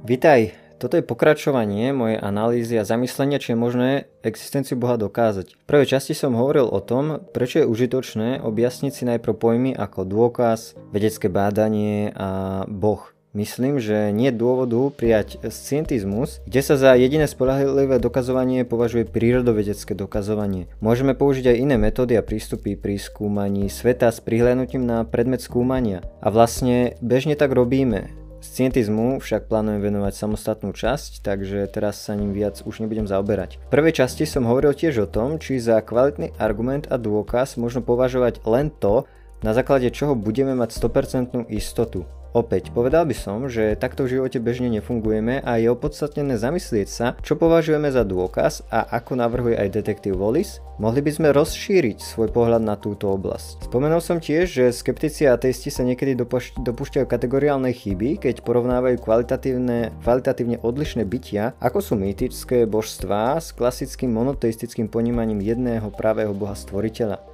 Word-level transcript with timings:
Vitaj, 0.00 0.56
toto 0.80 0.96
je 0.96 1.04
pokračovanie 1.04 1.92
mojej 1.92 2.16
analýzy 2.16 2.80
a 2.80 2.88
zamyslenia, 2.88 3.36
či 3.36 3.52
je 3.52 3.60
možné 3.60 3.90
existenciu 4.24 4.80
Boha 4.80 4.96
dokázať. 4.96 5.52
V 5.52 5.64
prvej 5.68 5.92
časti 5.92 6.16
som 6.16 6.32
hovoril 6.32 6.64
o 6.64 6.80
tom, 6.80 7.20
prečo 7.36 7.60
je 7.60 7.68
užitočné 7.68 8.40
objasniť 8.40 8.92
si 8.96 9.04
najprv 9.04 9.34
pojmy 9.36 9.70
ako 9.76 10.08
dôkaz, 10.08 10.72
vedecké 10.88 11.28
bádanie 11.28 12.16
a 12.16 12.64
Boh. 12.64 13.12
Myslím, 13.30 13.78
že 13.78 14.10
nie 14.10 14.32
je 14.32 14.40
dôvodu 14.40 14.90
prijať 14.90 15.38
scientizmus, 15.52 16.42
kde 16.48 16.60
sa 16.66 16.74
za 16.74 16.98
jediné 16.98 17.30
spolahlivé 17.30 18.02
dokazovanie 18.02 18.66
považuje 18.66 19.06
prírodovedecké 19.06 19.94
dokazovanie. 19.94 20.66
Môžeme 20.82 21.14
použiť 21.14 21.54
aj 21.54 21.60
iné 21.60 21.76
metódy 21.78 22.18
a 22.18 22.26
prístupy 22.26 22.74
pri 22.74 22.98
skúmaní 22.98 23.70
sveta 23.70 24.10
s 24.10 24.18
prihľadnutím 24.18 24.82
na 24.82 25.06
predmet 25.06 25.44
skúmania. 25.44 26.02
A 26.18 26.34
vlastne 26.34 26.98
bežne 26.98 27.38
tak 27.38 27.54
robíme. 27.54 28.19
Scientizmu 28.40 29.20
však 29.20 29.52
plánujem 29.52 29.84
venovať 29.84 30.16
samostatnú 30.16 30.72
časť, 30.72 31.20
takže 31.20 31.68
teraz 31.68 32.00
sa 32.00 32.16
ním 32.16 32.32
viac 32.32 32.64
už 32.64 32.80
nebudem 32.80 33.04
zaoberať. 33.04 33.60
V 33.68 33.72
prvej 33.72 34.00
časti 34.00 34.24
som 34.24 34.48
hovoril 34.48 34.72
tiež 34.72 35.04
o 35.04 35.10
tom, 35.12 35.36
či 35.36 35.60
za 35.60 35.76
kvalitný 35.84 36.32
argument 36.40 36.88
a 36.88 36.96
dôkaz 36.96 37.60
možno 37.60 37.84
považovať 37.84 38.40
len 38.48 38.72
to, 38.72 39.04
na 39.44 39.52
základe 39.52 39.92
čoho 39.92 40.16
budeme 40.16 40.56
mať 40.56 40.72
100% 40.72 41.52
istotu. 41.52 42.08
Opäť, 42.30 42.70
povedal 42.70 43.10
by 43.10 43.16
som, 43.18 43.50
že 43.50 43.74
takto 43.74 44.06
v 44.06 44.14
živote 44.14 44.38
bežne 44.38 44.70
nefungujeme 44.70 45.42
a 45.42 45.58
je 45.58 45.66
opodstatnené 45.66 46.38
zamyslieť 46.38 46.88
sa, 46.88 47.06
čo 47.26 47.34
považujeme 47.34 47.90
za 47.90 48.06
dôkaz 48.06 48.62
a 48.70 48.86
ako 48.86 49.18
navrhuje 49.18 49.58
aj 49.58 49.74
detektív 49.74 50.14
Wallis, 50.14 50.62
mohli 50.78 51.02
by 51.02 51.10
sme 51.10 51.34
rozšíriť 51.34 51.98
svoj 51.98 52.30
pohľad 52.30 52.62
na 52.62 52.78
túto 52.78 53.10
oblasť. 53.10 53.66
Spomenul 53.66 53.98
som 53.98 54.22
tiež, 54.22 54.46
že 54.46 54.70
skeptici 54.70 55.26
a 55.26 55.34
ateisti 55.34 55.74
sa 55.74 55.82
niekedy 55.82 56.14
dopúšťajú 56.54 57.10
kategoriálnej 57.10 57.74
chyby, 57.74 58.22
keď 58.22 58.46
porovnávajú 58.46 59.02
kvalitatívne, 59.02 59.90
kvalitatívne 59.98 60.62
odlišné 60.62 61.02
bytia, 61.10 61.58
ako 61.58 61.82
sú 61.82 61.98
mýtické 61.98 62.62
božstvá 62.70 63.42
s 63.42 63.50
klasickým 63.50 64.14
monoteistickým 64.14 64.86
ponímaním 64.86 65.42
jedného 65.42 65.90
pravého 65.90 66.30
boha 66.30 66.54
stvoriteľa. 66.54 67.29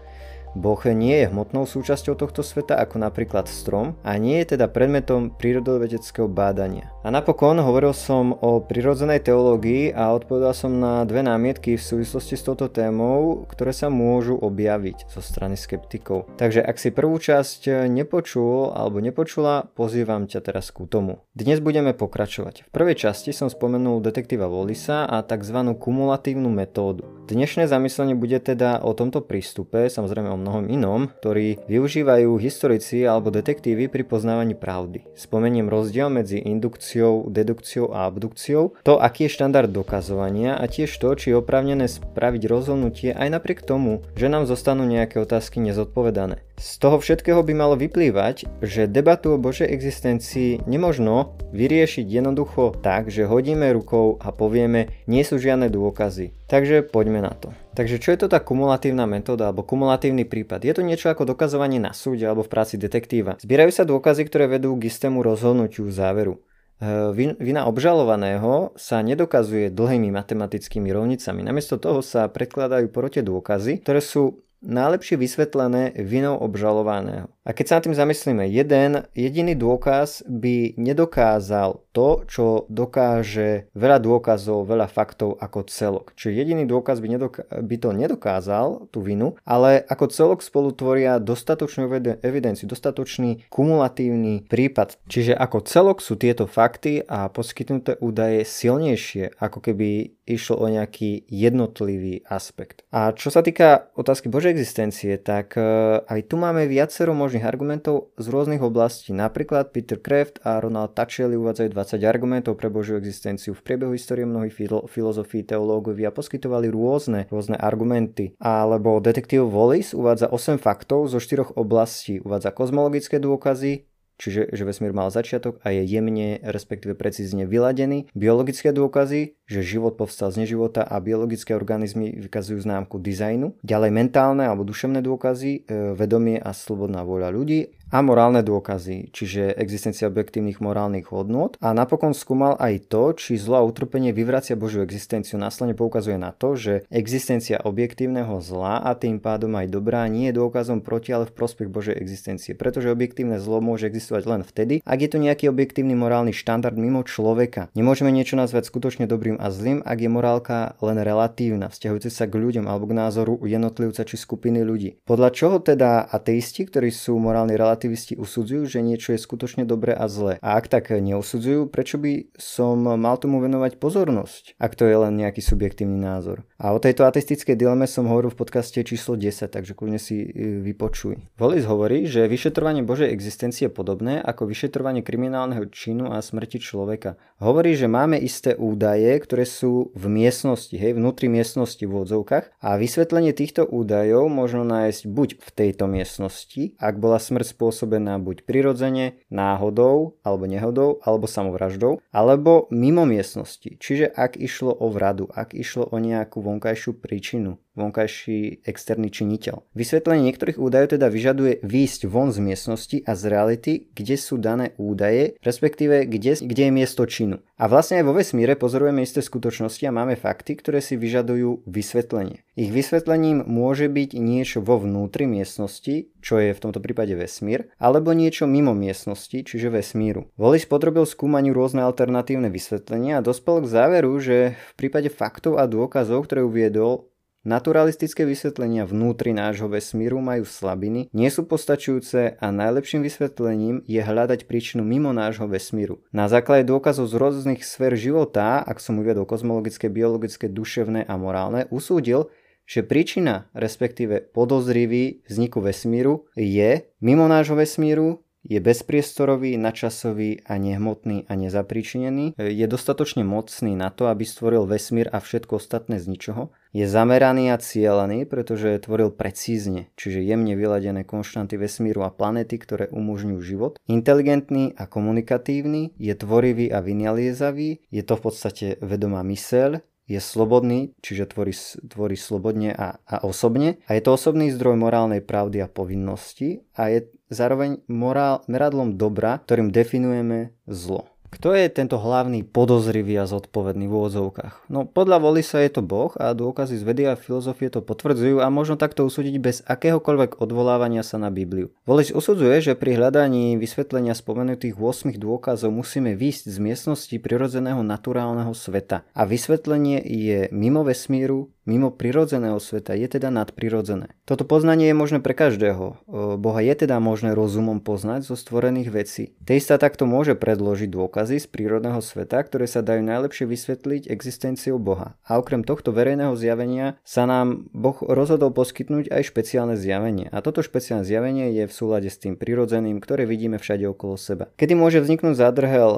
Boh 0.57 0.81
nie 0.89 1.21
je 1.21 1.29
hmotnou 1.29 1.69
súčasťou 1.69 2.17
tohto 2.17 2.41
sveta 2.41 2.81
ako 2.81 2.97
napríklad 2.97 3.45
strom 3.45 3.93
a 4.01 4.17
nie 4.17 4.41
je 4.41 4.57
teda 4.57 4.73
predmetom 4.73 5.29
prírodovedeckého 5.29 6.33
bádania. 6.33 6.89
A 7.05 7.13
napokon 7.13 7.61
hovoril 7.61 7.93
som 7.93 8.33
o 8.41 8.65
prirodzenej 8.65 9.21
teológii 9.21 9.93
a 9.93 10.17
odpovedal 10.17 10.57
som 10.57 10.81
na 10.81 11.05
dve 11.05 11.21
námietky 11.21 11.77
v 11.77 11.85
súvislosti 11.85 12.41
s 12.41 12.47
touto 12.49 12.73
témou, 12.73 13.45
ktoré 13.53 13.77
sa 13.77 13.93
môžu 13.93 14.41
objaviť 14.41 15.13
zo 15.13 15.21
strany 15.21 15.61
skeptikov. 15.61 16.25
Takže 16.41 16.65
ak 16.65 16.81
si 16.81 16.89
prvú 16.89 17.21
časť 17.21 17.93
nepočul 17.93 18.73
alebo 18.73 19.05
nepočula, 19.05 19.69
pozývam 19.77 20.25
ťa 20.25 20.41
teraz 20.41 20.73
ku 20.73 20.89
tomu. 20.89 21.21
Dnes 21.37 21.61
budeme 21.61 21.93
pokračovať. 21.93 22.65
V 22.65 22.71
prvej 22.73 22.97
časti 22.97 23.37
som 23.37 23.53
spomenul 23.53 24.01
detektíva 24.01 24.49
Wallisa 24.49 25.05
a 25.05 25.21
tzv. 25.21 25.77
kumulatívnu 25.77 26.49
metódu. 26.49 27.05
Dnešné 27.29 27.69
zamyslenie 27.69 28.17
bude 28.17 28.41
teda 28.41 28.81
o 28.81 28.97
tomto 28.97 29.21
prístupe, 29.21 29.91
samozrejme 29.93 30.31
o 30.31 30.39
mnohom 30.47 30.71
inom, 30.71 31.11
ktorí 31.11 31.59
využívajú 31.67 32.39
historici 32.39 33.03
alebo 33.03 33.35
detektívy 33.35 33.91
pri 33.91 34.07
poznávaní 34.07 34.55
pravdy. 34.55 35.03
Spomeniem 35.19 35.67
rozdiel 35.67 36.07
medzi 36.07 36.39
indukciou, 36.39 37.27
dedukciou 37.27 37.91
a 37.91 38.07
abdukciou, 38.07 38.79
to 38.87 39.03
aký 39.03 39.27
je 39.27 39.35
štandard 39.35 39.67
dokazovania 39.67 40.55
a 40.55 40.71
tiež 40.71 40.95
to, 41.03 41.19
či 41.19 41.35
je 41.35 41.43
oprávnené 41.43 41.91
spraviť 41.91 42.43
rozhodnutie 42.47 43.11
aj 43.11 43.35
napriek 43.35 43.67
tomu, 43.67 44.07
že 44.15 44.31
nám 44.31 44.47
zostanú 44.47 44.87
nejaké 44.87 45.19
otázky 45.19 45.59
nezodpovedané. 45.59 46.46
Z 46.57 46.81
toho 46.81 46.97
všetkého 46.97 47.45
by 47.45 47.53
malo 47.53 47.77
vyplývať, 47.77 48.49
že 48.65 48.89
debatu 48.89 49.37
o 49.37 49.41
Božej 49.41 49.69
existencii 49.69 50.65
nemožno 50.65 51.37
vyriešiť 51.53 52.09
jednoducho 52.09 52.81
tak, 52.81 53.13
že 53.13 53.29
hodíme 53.29 53.69
rukou 53.77 54.17
a 54.17 54.33
povieme, 54.33 54.89
nie 55.05 55.21
sú 55.21 55.37
žiadne 55.37 55.69
dôkazy. 55.69 56.33
Takže 56.49 56.89
poďme 56.89 57.21
na 57.21 57.37
to. 57.37 57.53
Takže 57.77 58.01
čo 58.01 58.09
je 58.09 58.25
to 58.25 58.33
tá 58.33 58.41
kumulatívna 58.41 59.05
metóda 59.05 59.53
alebo 59.53 59.69
kumulatívny 59.69 60.25
prípad? 60.25 60.65
Je 60.65 60.73
to 60.73 60.81
niečo 60.81 61.13
ako 61.13 61.29
dokazovanie 61.29 61.77
na 61.77 61.93
súde 61.93 62.25
alebo 62.25 62.41
v 62.41 62.49
práci 62.49 62.81
detektíva. 62.81 63.37
Zbierajú 63.37 63.77
sa 63.77 63.85
dôkazy, 63.85 64.25
ktoré 64.25 64.49
vedú 64.49 64.73
k 64.81 64.89
istému 64.89 65.21
rozhodnutiu 65.21 65.85
záveru. 65.93 66.41
E, 66.81 67.37
vina 67.37 67.69
obžalovaného 67.69 68.73
sa 68.81 69.05
nedokazuje 69.05 69.69
dlhými 69.69 70.09
matematickými 70.09 70.89
rovnicami. 70.89 71.45
Namiesto 71.45 71.77
toho 71.77 72.01
sa 72.01 72.33
predkladajú 72.33 72.89
prote 72.89 73.21
dôkazy, 73.21 73.85
ktoré 73.85 74.01
sú 74.01 74.46
najlepšie 74.65 75.17
vysvetlené 75.21 75.97
vinou 75.97 76.37
obžalovaného. 76.41 77.29
A 77.47 77.55
keď 77.55 77.65
sa 77.67 77.75
nad 77.79 77.85
tým 77.87 77.95
zamyslíme, 77.95 78.45
jeden 78.51 79.07
jediný 79.15 79.55
dôkaz 79.55 80.27
by 80.27 80.75
nedokázal 80.75 81.87
to, 81.95 82.27
čo 82.27 82.67
dokáže 82.67 83.71
veľa 83.71 84.03
dôkazov, 84.03 84.67
veľa 84.67 84.91
faktov 84.91 85.39
ako 85.39 85.71
celok. 85.71 86.11
Čiže 86.19 86.43
jediný 86.43 86.65
dôkaz 86.67 86.99
by, 86.99 87.09
nedoká- 87.09 87.47
by 87.47 87.77
to 87.79 87.91
nedokázal, 87.95 88.91
tú 88.91 88.99
vinu, 89.01 89.39
ale 89.47 89.79
ako 89.87 90.11
celok 90.11 90.41
spolu 90.43 90.75
tvoria 90.75 91.23
dostatočnú 91.23 91.87
evidenciu, 92.21 92.67
dostatočný 92.67 93.47
kumulatívny 93.47 94.51
prípad. 94.51 94.99
Čiže 95.07 95.39
ako 95.39 95.63
celok 95.65 95.99
sú 96.03 96.19
tieto 96.19 96.51
fakty 96.51 97.07
a 97.07 97.31
poskytnuté 97.31 97.95
údaje 98.03 98.43
silnejšie, 98.43 99.39
ako 99.39 99.63
keby 99.63 100.19
išlo 100.27 100.59
o 100.59 100.67
nejaký 100.67 101.25
jednotlivý 101.31 102.27
aspekt. 102.27 102.83
A 102.91 103.15
čo 103.15 103.31
sa 103.31 103.41
týka 103.47 103.95
otázky 103.95 104.27
Existencie, 104.47 105.19
tak 105.19 105.59
e, 105.59 105.63
aj 106.07 106.21
tu 106.31 106.41
máme 106.41 106.65
viacero 106.71 107.13
možných 107.13 107.45
argumentov 107.45 108.15
z 108.17 108.27
rôznych 108.31 108.63
oblastí. 108.63 109.11
Napríklad 109.11 109.75
Peter 109.75 110.01
Kraft 110.01 110.41
a 110.47 110.63
Ronald 110.63 110.97
Tachieli 110.97 111.35
uvádzajú 111.35 111.69
20 111.75 112.03
argumentov 112.07 112.57
pre 112.57 112.73
Božiu 112.73 112.97
existenciu. 112.97 113.53
V 113.53 113.61
priebehu 113.61 113.93
histórie 113.93 114.25
mnohých 114.25 114.55
filo- 114.55 114.87
filozofií, 114.89 115.45
teológovia 115.45 116.09
poskytovali 116.11 116.73
rôzne, 116.73 117.29
rôzne 117.29 117.61
argumenty. 117.61 118.33
Alebo 118.41 118.99
detektív 118.99 119.53
Wallis 119.53 119.93
uvádza 119.93 120.33
8 120.33 120.57
faktov 120.57 121.13
zo 121.13 121.21
4 121.21 121.55
oblastí. 121.55 122.19
Uvádza 122.25 122.51
kozmologické 122.51 123.21
dôkazy, 123.21 123.87
čiže 124.17 124.49
že 124.53 124.63
vesmír 124.65 124.97
mal 124.97 125.13
začiatok 125.13 125.61
a 125.61 125.71
je 125.73 125.85
jemne, 125.85 126.41
respektíve 126.41 126.97
precízne 126.97 127.45
vyladený. 127.45 128.09
Biologické 128.17 128.73
dôkazy, 128.73 129.36
že 129.47 129.63
život 129.63 129.95
povstal 129.95 130.35
z 130.35 130.43
neživota 130.45 130.83
a 130.83 130.99
biologické 130.99 131.55
organizmy 131.55 132.11
vykazujú 132.27 132.67
známku 132.67 132.99
dizajnu. 132.99 133.55
Ďalej 133.63 133.91
mentálne 133.95 134.45
alebo 134.45 134.67
duševné 134.67 135.01
dôkazy, 135.07 135.51
e, 135.67 135.95
vedomie 135.95 136.37
a 136.37 136.51
slobodná 136.51 137.07
vôľa 137.07 137.31
ľudí 137.31 137.71
a 137.87 138.03
morálne 138.03 138.43
dôkazy, 138.43 139.15
čiže 139.15 139.55
existencia 139.55 140.11
objektívnych 140.11 140.59
morálnych 140.59 141.07
hodnôt 141.15 141.55
a 141.63 141.71
napokon 141.71 142.19
skúmal 142.19 142.59
aj 142.59 142.91
to, 142.91 143.15
či 143.15 143.39
zlo 143.39 143.63
a 143.63 143.67
utrpenie 143.67 144.11
vyvracia 144.11 144.59
Božiu 144.59 144.83
existenciu. 144.83 145.39
Následne 145.39 145.79
poukazuje 145.79 146.19
na 146.19 146.35
to, 146.35 146.59
že 146.59 146.83
existencia 146.91 147.63
objektívneho 147.63 148.43
zla 148.43 148.83
a 148.83 148.91
tým 148.99 149.23
pádom 149.23 149.55
aj 149.55 149.71
dobrá 149.71 150.03
nie 150.11 150.35
je 150.35 150.39
dôkazom 150.43 150.83
proti, 150.83 151.15
ale 151.15 151.31
v 151.31 151.37
prospech 151.39 151.71
Božej 151.71 151.95
existencie, 151.95 152.59
pretože 152.59 152.91
objektívne 152.91 153.39
zlo 153.39 153.63
môže 153.63 153.87
existovať 153.87 154.23
len 154.27 154.43
vtedy, 154.43 154.83
ak 154.83 154.99
je 154.99 155.11
to 155.15 155.23
nejaký 155.23 155.47
objektívny 155.47 155.95
morálny 155.95 156.35
štandard 156.35 156.75
mimo 156.75 157.07
človeka. 157.07 157.71
Nemôžeme 157.79 158.11
niečo 158.11 158.35
nazvať 158.35 158.67
skutočne 158.67 159.07
dobrým 159.07 159.36
a 159.39 159.53
zlým, 159.53 159.85
ak 159.85 159.99
je 160.01 160.11
morálka 160.11 160.75
len 160.81 160.99
relatívna, 161.01 161.69
vzťahujúca 161.69 162.11
sa 162.11 162.25
k 162.25 162.35
ľuďom 162.37 162.67
alebo 162.67 162.89
k 162.91 162.99
názoru 162.99 163.39
jednotlivca 163.45 164.03
či 164.03 164.17
skupiny 164.19 164.65
ľudí. 164.65 164.99
Podľa 165.05 165.31
čoho 165.33 165.57
teda 165.61 166.09
ateisti, 166.09 166.67
ktorí 166.67 166.89
sú 166.89 167.21
morálni 167.21 167.55
relativisti 167.55 168.17
usudzujú, 168.17 168.67
že 168.67 168.81
niečo 168.81 169.13
je 169.13 169.21
skutočne 169.21 169.69
dobré 169.69 169.93
a 169.93 170.09
zlé. 170.09 170.41
A 170.41 170.57
ak 170.57 170.73
tak 170.73 170.91
neusudzujú, 170.91 171.69
prečo 171.69 172.01
by 172.01 172.33
som 172.41 172.81
mal 172.85 173.17
tomu 173.21 173.39
venovať 173.45 173.77
pozornosť, 173.77 174.57
ak 174.57 174.73
to 174.75 174.89
je 174.89 174.97
len 174.97 175.15
nejaký 175.21 175.45
subjektívny 175.45 176.01
názor. 176.01 176.49
A 176.57 176.73
o 176.73 176.81
tejto 176.81 177.05
ateistickej 177.05 177.53
dileme 177.53 177.85
som 177.85 178.09
hovoril 178.09 178.33
v 178.33 178.41
podcaste 178.41 178.81
číslo 178.81 179.21
10, 179.21 179.53
takže 179.53 179.77
kľudne 179.77 180.01
si 180.01 180.25
e, 180.25 180.65
vypočuj. 180.65 181.37
Volis 181.37 181.69
hovorí, 181.69 182.09
že 182.09 182.25
vyšetrovanie 182.25 182.81
Božej 182.81 183.13
existencie 183.13 183.69
je 183.69 183.73
podobné 183.73 184.25
ako 184.25 184.49
vyšetrovanie 184.49 185.05
kriminálneho 185.05 185.69
činu 185.69 186.15
a 186.15 186.25
smrti 186.25 186.63
človeka. 186.63 187.21
Hovorí, 187.43 187.77
že 187.77 187.93
máme 187.93 188.17
isté 188.17 188.57
údaje, 188.57 189.21
ktoré 189.27 189.43
sú 189.43 189.91
v 189.99 190.07
miestnosti, 190.07 190.71
hej, 190.79 190.95
vnútri 190.95 191.27
miestnosti 191.27 191.83
v 191.83 192.07
odzovkách 192.07 192.55
a 192.63 192.79
vysvetlenie 192.79 193.35
týchto 193.35 193.67
údajov 193.67 194.31
možno 194.31 194.63
nájsť 194.63 195.03
buď 195.11 195.29
v 195.43 195.49
tejto 195.51 195.91
miestnosti, 195.91 196.79
ak 196.79 197.03
bola 197.03 197.19
smrť 197.19 197.51
spôsobená 197.51 198.23
buď 198.23 198.47
prirodzene, 198.47 199.19
náhodou 199.27 200.23
alebo 200.23 200.47
nehodou 200.47 201.03
alebo 201.03 201.27
samovraždou, 201.27 201.99
alebo 202.15 202.71
mimo 202.71 203.03
miestnosti. 203.03 203.75
Čiže 203.83 204.07
ak 204.15 204.39
išlo 204.39 204.71
o 204.71 204.87
vradu, 204.95 205.27
ak 205.35 205.59
išlo 205.59 205.91
o 205.91 205.99
nejakú 205.99 206.39
vonkajšiu 206.39 206.95
príčinu. 207.03 207.59
Vonkajší 207.77 208.65
externý 208.65 209.13
činiteľ. 209.13 209.63
Vysvetlenie 209.77 210.33
niektorých 210.33 210.59
údajov 210.59 210.97
teda 210.97 211.07
vyžaduje 211.13 211.61
výjsť 211.63 212.09
von 212.09 212.33
z 212.33 212.43
miestnosti 212.43 212.97
a 213.05 213.13
z 213.13 213.23
reality, 213.29 213.73
kde 213.93 214.17
sú 214.17 214.41
dané 214.41 214.73
údaje, 214.81 215.37
respektíve 215.45 216.09
kde, 216.09 216.41
kde 216.41 216.63
je 216.67 216.73
miesto 216.73 217.05
činu. 217.05 217.45
A 217.57 217.73
vlastne 217.73 218.01
aj 218.01 218.05
vo 218.05 218.17
vesmíre 218.17 218.53
pozorujeme 218.57 219.01
isté 219.01 219.25
skutočnosti 219.25 219.85
a 219.89 219.95
máme 219.95 220.17
fakty, 220.17 220.61
ktoré 220.61 220.85
si 220.85 221.01
vyžadujú 221.01 221.65
vysvetlenie. 221.65 222.45
Ich 222.57 222.69
vysvetlením 222.69 223.45
môže 223.49 223.89
byť 223.89 224.17
niečo 224.17 224.61
vo 224.61 224.77
vnútri 224.81 225.25
miestnosti, 225.25 226.13
čo 226.21 226.35
je 226.37 226.53
v 226.53 226.63
tomto 226.63 226.81
prípade 226.85 227.17
vesmír, 227.17 227.73
alebo 227.81 228.13
niečo 228.13 228.45
mimo 228.45 228.77
miestnosti, 228.77 229.45
čiže 229.45 229.73
vesmíru. 229.73 230.29
Wallis 230.37 230.69
podrobil 230.69 231.09
skúmaniu 231.09 231.57
rôzne 231.57 231.81
alternatívne 231.85 232.53
vysvetlenia 232.53 233.21
a 233.21 233.25
dospel 233.25 233.65
k 233.65 233.73
záveru, 233.73 234.13
že 234.21 234.57
v 234.57 234.73
prípade 234.77 235.09
faktov 235.09 235.57
a 235.57 235.65
dôkazov, 235.65 236.29
ktoré 236.29 236.45
uviedol, 236.45 237.09
Naturalistické 237.47 238.27
vysvetlenia 238.27 238.91
vnútri 238.91 239.31
nášho 239.31 239.71
vesmíru 239.71 240.19
majú 240.19 240.43
slabiny, 240.43 241.07
nie 241.15 241.31
sú 241.31 241.47
postačujúce 241.47 242.43
a 242.43 242.47
najlepším 242.51 243.07
vysvetlením 243.07 243.87
je 243.87 244.03
hľadať 244.03 244.51
príčinu 244.51 244.83
mimo 244.83 245.15
nášho 245.15 245.47
vesmíru. 245.47 246.03
Na 246.11 246.27
základe 246.27 246.67
dôkazov 246.67 247.07
z 247.07 247.15
rôznych 247.15 247.63
sfér 247.63 247.95
života, 247.95 248.67
ak 248.67 248.83
som 248.83 248.99
uviedol 248.99 249.31
kozmologické, 249.31 249.87
biologické, 249.87 250.51
duševné 250.51 251.07
a 251.07 251.15
morálne, 251.15 251.71
usúdil, 251.71 252.35
že 252.67 252.83
príčina, 252.83 253.47
respektíve 253.55 254.27
podozrivý 254.35 255.23
vzniku 255.31 255.63
vesmíru 255.63 256.27
je 256.35 256.83
mimo 256.99 257.31
nášho 257.31 257.55
vesmíru, 257.55 258.27
je 258.47 258.63
bezpriestorový, 258.63 259.59
načasový 259.59 260.47
a 260.47 260.55
nehmotný 260.55 261.27
a 261.27 261.35
nezapríčinený, 261.35 262.39
je 262.39 262.67
dostatočne 262.71 263.27
mocný 263.27 263.75
na 263.75 263.91
to, 263.91 264.07
aby 264.07 264.23
stvoril 264.23 264.71
vesmír 264.71 265.11
a 265.11 265.19
všetko 265.19 265.59
ostatné 265.59 265.99
z 265.99 266.07
ničoho, 266.07 266.55
je 266.77 266.85
zameraný 266.85 267.49
a 267.49 267.57
cieľaný, 267.57 268.29
pretože 268.29 268.85
tvoril 268.85 269.09
precízne, 269.09 269.89
čiže 269.97 270.21
jemne 270.21 270.53
vyladené 270.53 271.09
konštanty 271.09 271.57
vesmíru 271.57 272.05
a 272.05 272.13
planety, 272.13 272.61
ktoré 272.61 272.93
umožňujú 272.93 273.41
život, 273.41 273.73
inteligentný 273.89 274.77
a 274.77 274.85
komunikatívny, 274.85 275.97
je 275.97 276.13
tvorivý 276.13 276.69
a 276.69 276.85
vynaliezavý, 276.85 277.81
je 277.89 278.03
to 278.05 278.21
v 278.21 278.23
podstate 278.29 278.67
vedomá 278.85 279.25
myseľ, 279.25 279.81
je 280.07 280.21
slobodný, 280.23 280.95
čiže 281.03 281.35
tvorí, 281.35 281.51
tvorí 281.91 282.15
slobodne 282.15 282.71
a, 282.71 283.03
a 283.03 283.27
osobne 283.27 283.83
a 283.91 283.99
je 283.99 284.03
to 284.07 284.15
osobný 284.15 284.55
zdroj 284.55 284.79
morálnej 284.79 285.19
pravdy 285.19 285.59
a 285.67 285.73
povinnosti 285.73 286.63
a 286.79 286.95
je 286.95 287.11
zároveň 287.27 287.83
morál, 287.91 288.47
meradlom 288.47 288.95
dobra, 288.95 289.43
ktorým 289.43 289.75
definujeme 289.75 290.55
zlo. 290.71 291.11
Kto 291.27 291.53
je 291.53 291.67
tento 291.67 291.99
hlavný 291.99 292.47
podozrivý 292.47 293.19
a 293.19 293.27
zodpovedný 293.27 293.91
v 293.91 293.95
úvodzovkách? 293.99 294.71
No 294.71 294.87
podľa 294.87 295.19
Volisa 295.19 295.59
je 295.59 295.71
to 295.75 295.83
Boh 295.83 296.15
a 296.17 296.31
dôkazy 296.33 296.79
z 296.79 296.85
vedy 296.87 297.03
a 297.07 297.19
filozofie 297.19 297.67
to 297.73 297.83
potvrdzujú 297.83 298.39
a 298.39 298.47
možno 298.53 298.79
takto 298.79 299.03
usúdiť 299.03 299.35
bez 299.43 299.57
akéhokoľvek 299.67 300.39
odvolávania 300.39 301.03
sa 301.03 301.19
na 301.19 301.35
Bibliu. 301.35 301.75
Volis 301.83 302.15
usudzuje, 302.15 302.63
že 302.63 302.79
pri 302.79 302.99
hľadaní 303.01 303.59
vysvetlenia 303.59 304.15
spomenutých 304.15 304.79
8 304.79 305.19
dôkazov 305.19 305.75
musíme 305.75 306.15
výjsť 306.15 306.53
z 306.53 306.59
miestnosti 306.63 307.17
prirodzeného 307.19 307.83
naturálneho 307.83 308.55
sveta 308.55 309.03
a 309.11 309.23
vysvetlenie 309.27 309.99
je 310.07 310.47
mimo 310.55 310.87
vesmíru, 310.87 311.51
mimo 311.67 311.91
prirodzeného 311.91 312.57
sveta, 312.63 312.95
je 312.95 313.11
teda 313.11 313.29
nadprirodzené. 313.35 314.15
Toto 314.23 314.47
poznanie 314.47 314.91
je 314.91 314.97
možné 314.97 315.19
pre 315.19 315.35
každého. 315.35 316.07
Boha 316.39 316.61
je 316.63 316.75
teda 316.87 317.03
možné 317.03 317.35
rozumom 317.35 317.83
poznať 317.83 318.31
zo 318.31 318.39
stvorených 318.39 318.91
vecí. 318.95 319.25
Teista 319.43 319.77
takto 319.77 320.07
môže 320.07 320.39
predložiť 320.39 320.89
dôkazy 320.89 321.43
z 321.43 321.47
prírodného 321.51 321.99
sveta, 321.99 322.39
ktoré 322.47 322.71
sa 322.71 322.87
dajú 322.87 323.03
najlepšie 323.03 323.51
vysvetliť 323.51 324.07
existenciou 324.07 324.79
Boha. 324.79 325.19
A 325.27 325.43
okrem 325.43 325.67
tohto 325.67 325.91
verejného 325.91 326.39
zjavenia 326.39 327.03
sa 327.03 327.27
nám 327.27 327.67
Boh 327.75 327.99
rozhodol 328.07 328.55
poskytnúť 328.55 329.11
aj 329.11 329.23
špeciálne 329.27 329.75
zjavenie. 329.75 330.31
A 330.31 330.39
toto 330.43 330.63
špeciálne 330.63 331.03
zjavenie 331.03 331.51
je 331.51 331.67
v 331.67 331.75
súlade 331.75 332.07
s 332.07 332.23
tým 332.23 332.39
prirodzeným, 332.39 333.03
ktoré 333.03 333.27
vidíme 333.27 333.59
všade 333.59 333.91
okolo 333.91 334.15
seba. 334.15 334.47
Kedy 334.55 334.79
môže 334.79 335.03
vzniknúť 335.03 335.35
zádrhel? 335.35 335.91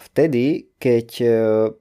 Vtedy, 0.00 0.67
keď 0.78 1.08
e, 1.20 1.26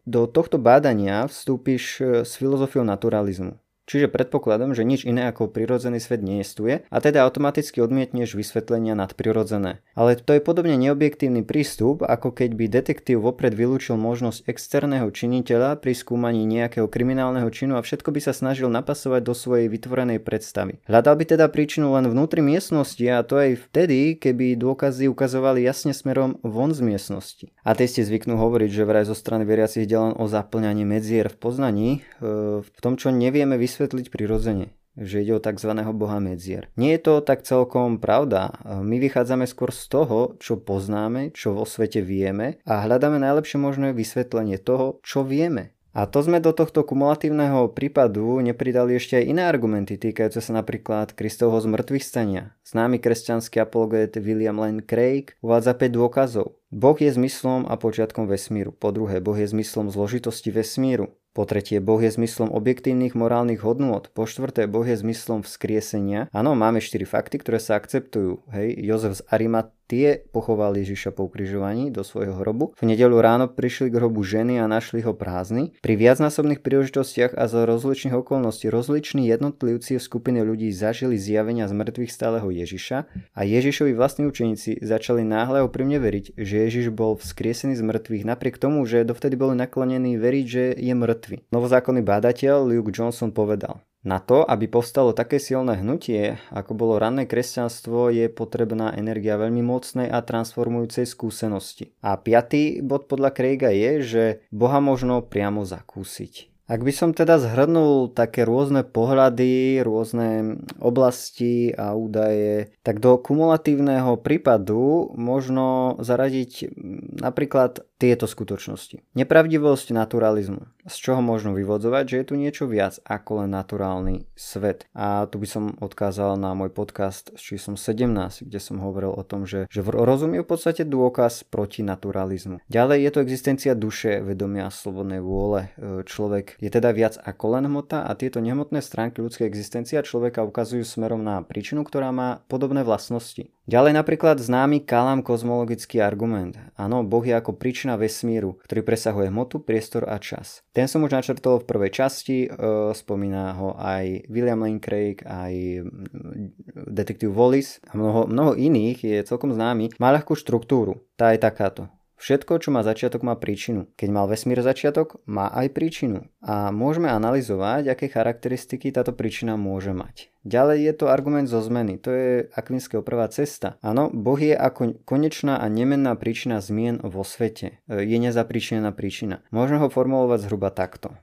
do 0.06 0.26
tohto 0.26 0.58
bádania 0.58 1.30
vstúpiš 1.30 2.02
e, 2.02 2.26
s 2.26 2.34
filozofiou 2.36 2.84
naturalizmu. 2.84 3.58
Čiže 3.88 4.12
predpokladám, 4.12 4.76
že 4.76 4.84
nič 4.84 5.08
iné 5.08 5.32
ako 5.32 5.48
prirodzený 5.48 6.04
svet 6.04 6.20
neestuje 6.20 6.84
a 6.92 6.98
teda 7.00 7.24
automaticky 7.24 7.80
odmietneš 7.80 8.36
vysvetlenia 8.36 9.00
nadprirodzené. 9.00 9.80
Ale 9.96 10.20
to 10.20 10.36
je 10.36 10.44
podobne 10.44 10.76
neobjektívny 10.76 11.48
prístup, 11.48 12.04
ako 12.04 12.36
keď 12.36 12.52
by 12.60 12.66
detektív 12.68 13.24
vopred 13.24 13.56
vylúčil 13.56 13.96
možnosť 13.96 14.44
externého 14.44 15.08
činiteľa 15.08 15.80
pri 15.80 15.96
skúmaní 15.96 16.44
nejakého 16.44 16.92
kriminálneho 16.92 17.48
činu 17.48 17.80
a 17.80 17.82
všetko 17.82 18.12
by 18.12 18.20
sa 18.20 18.36
snažil 18.36 18.68
napasovať 18.68 19.24
do 19.24 19.32
svojej 19.32 19.72
vytvorenej 19.72 20.20
predstavy. 20.20 20.84
Hľadal 20.84 21.16
by 21.24 21.40
teda 21.40 21.48
príčinu 21.48 21.96
len 21.96 22.12
vnútri 22.12 22.44
miestnosti 22.44 23.00
a 23.08 23.24
to 23.24 23.40
aj 23.40 23.72
vtedy, 23.72 24.20
keby 24.20 24.60
dôkazy 24.60 25.08
ukazovali 25.08 25.64
jasne 25.64 25.96
smerom 25.96 26.44
von 26.44 26.76
z 26.76 26.84
miestnosti. 26.84 27.48
A 27.64 27.72
ste 27.72 28.04
zvyknú 28.04 28.36
hovoriť, 28.36 28.68
že 28.68 28.84
vraj 28.84 29.08
zo 29.08 29.16
strany 29.16 29.48
veriacich 29.48 29.88
ide 29.88 29.96
len 29.96 30.12
o 30.20 30.28
zaplňanie 30.28 30.84
medzier 30.84 31.32
v 31.32 31.40
poznaní, 31.40 31.90
e, 32.20 32.60
v 32.60 32.80
tom, 32.84 33.00
čo 33.00 33.16
nevieme 33.16 33.56
vysvetliť 33.56 33.77
vysvetliť 33.78 34.10
prirodzene 34.10 34.74
že 34.98 35.22
ide 35.22 35.38
o 35.38 35.38
tzv. 35.38 35.78
boha 35.94 36.18
medzier. 36.18 36.74
Nie 36.74 36.98
je 36.98 37.06
to 37.06 37.14
tak 37.22 37.46
celkom 37.46 38.02
pravda. 38.02 38.58
My 38.66 38.98
vychádzame 38.98 39.46
skôr 39.46 39.70
z 39.70 39.86
toho, 39.94 40.34
čo 40.42 40.58
poznáme, 40.58 41.30
čo 41.38 41.54
vo 41.54 41.70
svete 41.70 42.02
vieme 42.02 42.58
a 42.66 42.82
hľadáme 42.82 43.22
najlepšie 43.22 43.62
možné 43.62 43.94
vysvetlenie 43.94 44.58
toho, 44.58 44.98
čo 45.06 45.22
vieme. 45.22 45.78
A 45.98 46.06
to 46.06 46.22
sme 46.22 46.38
do 46.38 46.54
tohto 46.54 46.86
kumulatívneho 46.86 47.74
prípadu 47.74 48.38
nepridali 48.42 49.02
ešte 49.02 49.18
aj 49.18 49.34
iné 49.34 49.50
argumenty 49.50 49.98
týkajúce 49.98 50.46
sa 50.46 50.54
napríklad 50.54 51.18
Kristovho 51.18 51.58
zmrtvých 51.58 52.06
stania. 52.06 52.54
Známy 52.70 53.02
kresťanský 53.02 53.66
apologet 53.66 54.14
William 54.22 54.62
Lane 54.62 54.86
Craig 54.86 55.34
uvádza 55.42 55.74
5 55.74 55.98
dôkazov. 55.98 56.58
Boh 56.70 56.94
je 57.02 57.10
zmyslom 57.10 57.66
a 57.66 57.82
počiatkom 57.82 58.30
vesmíru. 58.30 58.78
Po 58.78 58.94
druhé, 58.94 59.26
Boh 59.26 59.34
je 59.42 59.50
zmyslom 59.50 59.90
zložitosti 59.90 60.54
vesmíru. 60.54 61.18
Po 61.38 61.46
tretie, 61.46 61.78
Boh 61.78 62.02
je 62.02 62.10
zmyslom 62.10 62.50
objektívnych 62.50 63.14
morálnych 63.14 63.62
hodnôt. 63.62 64.02
Po 64.10 64.26
štvrté, 64.26 64.66
Boh 64.66 64.82
je 64.82 64.98
zmyslom 64.98 65.46
vzkriesenia. 65.46 66.34
Áno, 66.34 66.58
máme 66.58 66.82
štyri 66.82 67.06
fakty, 67.06 67.38
ktoré 67.38 67.62
sa 67.62 67.78
akceptujú. 67.78 68.42
Hej, 68.50 68.74
Jozef 68.82 69.22
z 69.22 69.26
Arimat 69.30 69.77
Tie 69.88 70.20
pochovali 70.36 70.84
Ježiša 70.84 71.16
po 71.16 71.32
ukrižovaní 71.32 71.96
do 71.96 72.04
svojho 72.04 72.36
hrobu. 72.44 72.76
V 72.76 72.84
nedelu 72.84 73.16
ráno 73.24 73.48
prišli 73.48 73.88
k 73.88 74.04
hrobu 74.04 74.20
ženy 74.20 74.60
a 74.60 74.68
našli 74.68 75.00
ho 75.00 75.16
prázdny. 75.16 75.80
Pri 75.80 75.96
viacnásobných 75.96 76.60
príležitostiach 76.60 77.32
a 77.32 77.48
za 77.48 77.64
rozličných 77.64 78.12
okolností 78.12 78.68
rozliční 78.68 79.32
jednotlivci 79.32 79.96
v 79.96 80.04
skupine 80.04 80.44
ľudí 80.44 80.76
zažili 80.76 81.16
zjavenia 81.16 81.72
z 81.72 81.74
mŕtvych 81.80 82.12
stáleho 82.12 82.52
Ježiša 82.52 82.98
a 83.32 83.42
Ježišovi 83.48 83.96
vlastní 83.96 84.28
učeníci 84.28 84.84
začali 84.84 85.24
náhle 85.24 85.64
úprimne 85.64 86.04
veriť, 86.04 86.36
že 86.36 86.68
Ježiš 86.68 86.92
bol 86.92 87.16
vzkriesený 87.16 87.80
z 87.80 87.88
mŕtvych 87.88 88.28
napriek 88.28 88.60
tomu, 88.60 88.84
že 88.84 89.08
dovtedy 89.08 89.40
boli 89.40 89.56
naklonení 89.56 90.20
veriť, 90.20 90.46
že 90.52 90.64
je 90.76 90.92
mŕtvy. 90.92 91.48
Novozákonný 91.56 92.04
bádateľ 92.04 92.68
Luke 92.68 92.92
Johnson 92.92 93.32
povedal, 93.32 93.87
na 94.08 94.24
to, 94.24 94.48
aby 94.48 94.72
povstalo 94.72 95.12
také 95.12 95.36
silné 95.44 95.84
hnutie, 95.84 96.40
ako 96.56 96.72
bolo 96.72 96.96
ranné 96.96 97.28
kresťanstvo, 97.28 98.08
je 98.16 98.32
potrebná 98.32 98.96
energia 98.96 99.36
veľmi 99.36 99.60
mocnej 99.60 100.08
a 100.08 100.24
transformujúcej 100.24 101.04
skúsenosti. 101.04 101.92
A 102.00 102.16
piatý 102.16 102.80
bod 102.80 103.12
podľa 103.12 103.36
Craiga 103.36 103.76
je, 103.76 103.92
že 104.00 104.24
Boha 104.56 104.80
možno 104.80 105.20
priamo 105.20 105.68
zakúsiť. 105.68 106.58
Ak 106.68 106.84
by 106.84 106.92
som 106.92 107.16
teda 107.16 107.40
zhrnul 107.40 108.12
také 108.12 108.44
rôzne 108.44 108.84
pohľady, 108.84 109.80
rôzne 109.88 110.60
oblasti 110.84 111.72
a 111.72 111.96
údaje, 111.96 112.76
tak 112.84 113.00
do 113.00 113.16
kumulatívneho 113.16 114.20
prípadu 114.20 115.16
možno 115.16 115.96
zaradiť 116.04 116.76
napríklad 117.24 117.88
tieto 117.98 118.30
skutočnosti. 118.30 119.02
Nepravdivosť 119.18 119.90
naturalizmu, 119.90 120.70
z 120.86 120.96
čoho 120.96 121.22
možno 121.26 121.58
vyvodzovať, 121.58 122.04
že 122.06 122.16
je 122.22 122.26
tu 122.26 122.34
niečo 122.38 122.70
viac 122.70 123.02
ako 123.04 123.44
len 123.44 123.50
naturálny 123.52 124.30
svet. 124.38 124.86
A 124.94 125.26
tu 125.26 125.42
by 125.42 125.48
som 125.50 125.64
odkázal 125.82 126.38
na 126.38 126.54
môj 126.54 126.70
podcast 126.70 127.34
s 127.34 127.42
číslom 127.42 127.74
17, 127.74 128.46
kde 128.46 128.60
som 128.62 128.78
hovoril 128.78 129.10
o 129.10 129.24
tom, 129.26 129.50
že, 129.50 129.66
že 129.68 129.82
rozum 129.82 130.38
je 130.38 130.46
v 130.46 130.50
podstate 130.50 130.86
dôkaz 130.86 131.50
proti 131.50 131.82
naturalizmu. 131.82 132.62
Ďalej 132.70 132.98
je 133.02 133.12
to 133.12 133.20
existencia 133.26 133.74
duše, 133.74 134.22
vedomia 134.22 134.70
a 134.70 134.74
slobodnej 134.74 135.20
vôle. 135.20 135.74
E, 135.76 136.06
človek 136.06 136.62
je 136.62 136.70
teda 136.70 136.94
viac 136.94 137.18
ako 137.18 137.58
len 137.58 137.66
hmota 137.66 138.06
a 138.06 138.14
tieto 138.14 138.38
nehmotné 138.38 138.86
stránky 138.86 139.26
ľudskej 139.26 139.50
existencie 139.50 139.98
človeka 140.06 140.46
ukazujú 140.46 140.86
smerom 140.86 141.26
na 141.26 141.42
príčinu, 141.42 141.82
ktorá 141.82 142.14
má 142.14 142.46
podobné 142.46 142.86
vlastnosti. 142.86 143.50
Ďalej 143.68 144.00
napríklad 144.00 144.40
známy 144.40 144.88
Kalam 144.88 145.20
kozmologický 145.20 146.00
argument. 146.00 146.56
Áno, 146.80 147.04
Boh 147.04 147.20
je 147.20 147.36
ako 147.36 147.60
príčina 147.60 148.00
vesmíru, 148.00 148.64
ktorý 148.64 148.80
presahuje 148.80 149.28
hmotu, 149.28 149.60
priestor 149.60 150.08
a 150.08 150.16
čas. 150.24 150.64
Ten 150.72 150.88
som 150.88 151.04
už 151.04 151.12
načrtol 151.12 151.60
v 151.60 151.68
prvej 151.68 151.92
časti, 151.92 152.48
e, 152.48 152.50
spomína 152.96 153.60
ho 153.60 153.76
aj 153.76 154.32
William 154.32 154.64
Lane 154.64 154.80
Craig, 154.80 155.20
aj 155.28 155.84
mm, 155.84 156.96
detektív 156.96 157.36
Wallis 157.36 157.84
a 157.92 158.00
mnoho, 158.00 158.32
mnoho 158.32 158.56
iných 158.56 159.04
je 159.04 159.28
celkom 159.28 159.52
známy. 159.52 160.00
Má 160.00 160.16
ľahkú 160.16 160.40
štruktúru. 160.40 161.04
Tá 161.20 161.36
je 161.36 161.44
takáto. 161.44 161.92
Všetko, 162.18 162.58
čo 162.58 162.74
má 162.74 162.82
začiatok, 162.82 163.22
má 163.22 163.38
príčinu. 163.38 163.86
Keď 163.94 164.10
mal 164.10 164.26
vesmír 164.26 164.66
začiatok, 164.66 165.22
má 165.30 165.54
aj 165.54 165.70
príčinu. 165.70 166.26
A 166.42 166.74
môžeme 166.74 167.14
analyzovať, 167.14 167.94
aké 167.94 168.10
charakteristiky 168.10 168.90
táto 168.90 169.14
príčina 169.14 169.54
môže 169.54 169.94
mať. 169.94 170.34
Ďalej 170.42 170.78
je 170.82 170.94
to 170.98 171.06
argument 171.14 171.46
zo 171.46 171.62
zmeny. 171.62 172.02
To 172.02 172.10
je 172.10 172.50
akvinského 172.56 173.06
prvá 173.06 173.30
cesta. 173.30 173.78
Áno, 173.86 174.10
Boh 174.10 174.40
je 174.40 174.58
ako 174.58 175.04
konečná 175.06 175.62
a 175.62 175.70
nemenná 175.70 176.18
príčina 176.18 176.58
zmien 176.58 177.04
vo 177.06 177.22
svete. 177.22 177.84
Je 177.86 178.18
nezapríčinená 178.18 178.96
príčina. 178.96 179.46
Môžeme 179.54 179.84
ho 179.84 179.92
formulovať 179.92 180.48
zhruba 180.48 180.74
takto. 180.74 181.14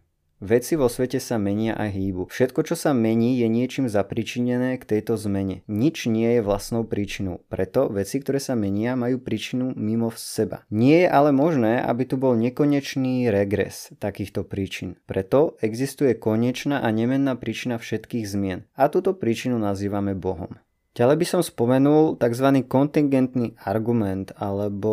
Veci 0.44 0.76
vo 0.76 0.92
svete 0.92 1.24
sa 1.24 1.40
menia 1.40 1.72
a 1.72 1.88
hýbu. 1.88 2.28
Všetko, 2.28 2.68
čo 2.68 2.76
sa 2.76 2.92
mení, 2.92 3.40
je 3.40 3.48
niečím 3.48 3.88
zapričinené 3.88 4.76
k 4.76 4.84
tejto 4.84 5.16
zmene. 5.16 5.64
Nič 5.64 6.04
nie 6.04 6.36
je 6.36 6.44
vlastnou 6.44 6.84
príčinou. 6.84 7.40
Preto 7.48 7.88
veci, 7.88 8.20
ktoré 8.20 8.36
sa 8.36 8.52
menia, 8.52 8.92
majú 8.92 9.24
príčinu 9.24 9.72
mimo 9.72 10.12
seba. 10.12 10.68
Nie 10.68 11.08
je 11.08 11.08
ale 11.08 11.32
možné, 11.32 11.80
aby 11.80 12.04
tu 12.04 12.20
bol 12.20 12.36
nekonečný 12.36 13.32
regres 13.32 13.96
takýchto 13.96 14.44
príčin. 14.44 15.00
Preto 15.08 15.56
existuje 15.64 16.12
konečná 16.12 16.84
a 16.84 16.92
nemenná 16.92 17.40
príčina 17.40 17.80
všetkých 17.80 18.28
zmien. 18.28 18.68
A 18.76 18.92
túto 18.92 19.16
príčinu 19.16 19.56
nazývame 19.56 20.12
Bohom. 20.12 20.60
Ďalej 20.92 21.16
by 21.24 21.26
som 21.26 21.40
spomenul 21.40 22.20
tzv. 22.20 22.68
kontingentný 22.68 23.56
argument 23.64 24.36
alebo 24.36 24.92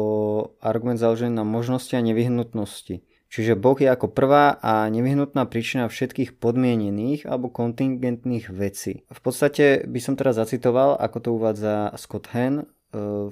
argument 0.63 0.98
založený 0.98 1.36
na 1.36 1.43
možnosti 1.43 1.91
a 1.93 2.01
nevyhnutnosti. 2.01 3.03
Čiže 3.31 3.55
Boh 3.55 3.79
je 3.79 3.88
ako 3.88 4.11
prvá 4.11 4.59
a 4.59 4.91
nevyhnutná 4.91 5.47
príčina 5.47 5.88
všetkých 5.88 6.35
podmienených 6.35 7.23
alebo 7.23 7.47
kontingentných 7.47 8.51
vecí. 8.51 9.07
V 9.07 9.19
podstate 9.23 9.88
by 9.88 10.00
som 10.03 10.19
teraz 10.19 10.35
zacitoval, 10.35 11.00
ako 11.00 11.17
to 11.23 11.29
uvádza 11.39 11.95
Scott 11.95 12.27
Hen 12.35 12.55
e, 12.59 12.65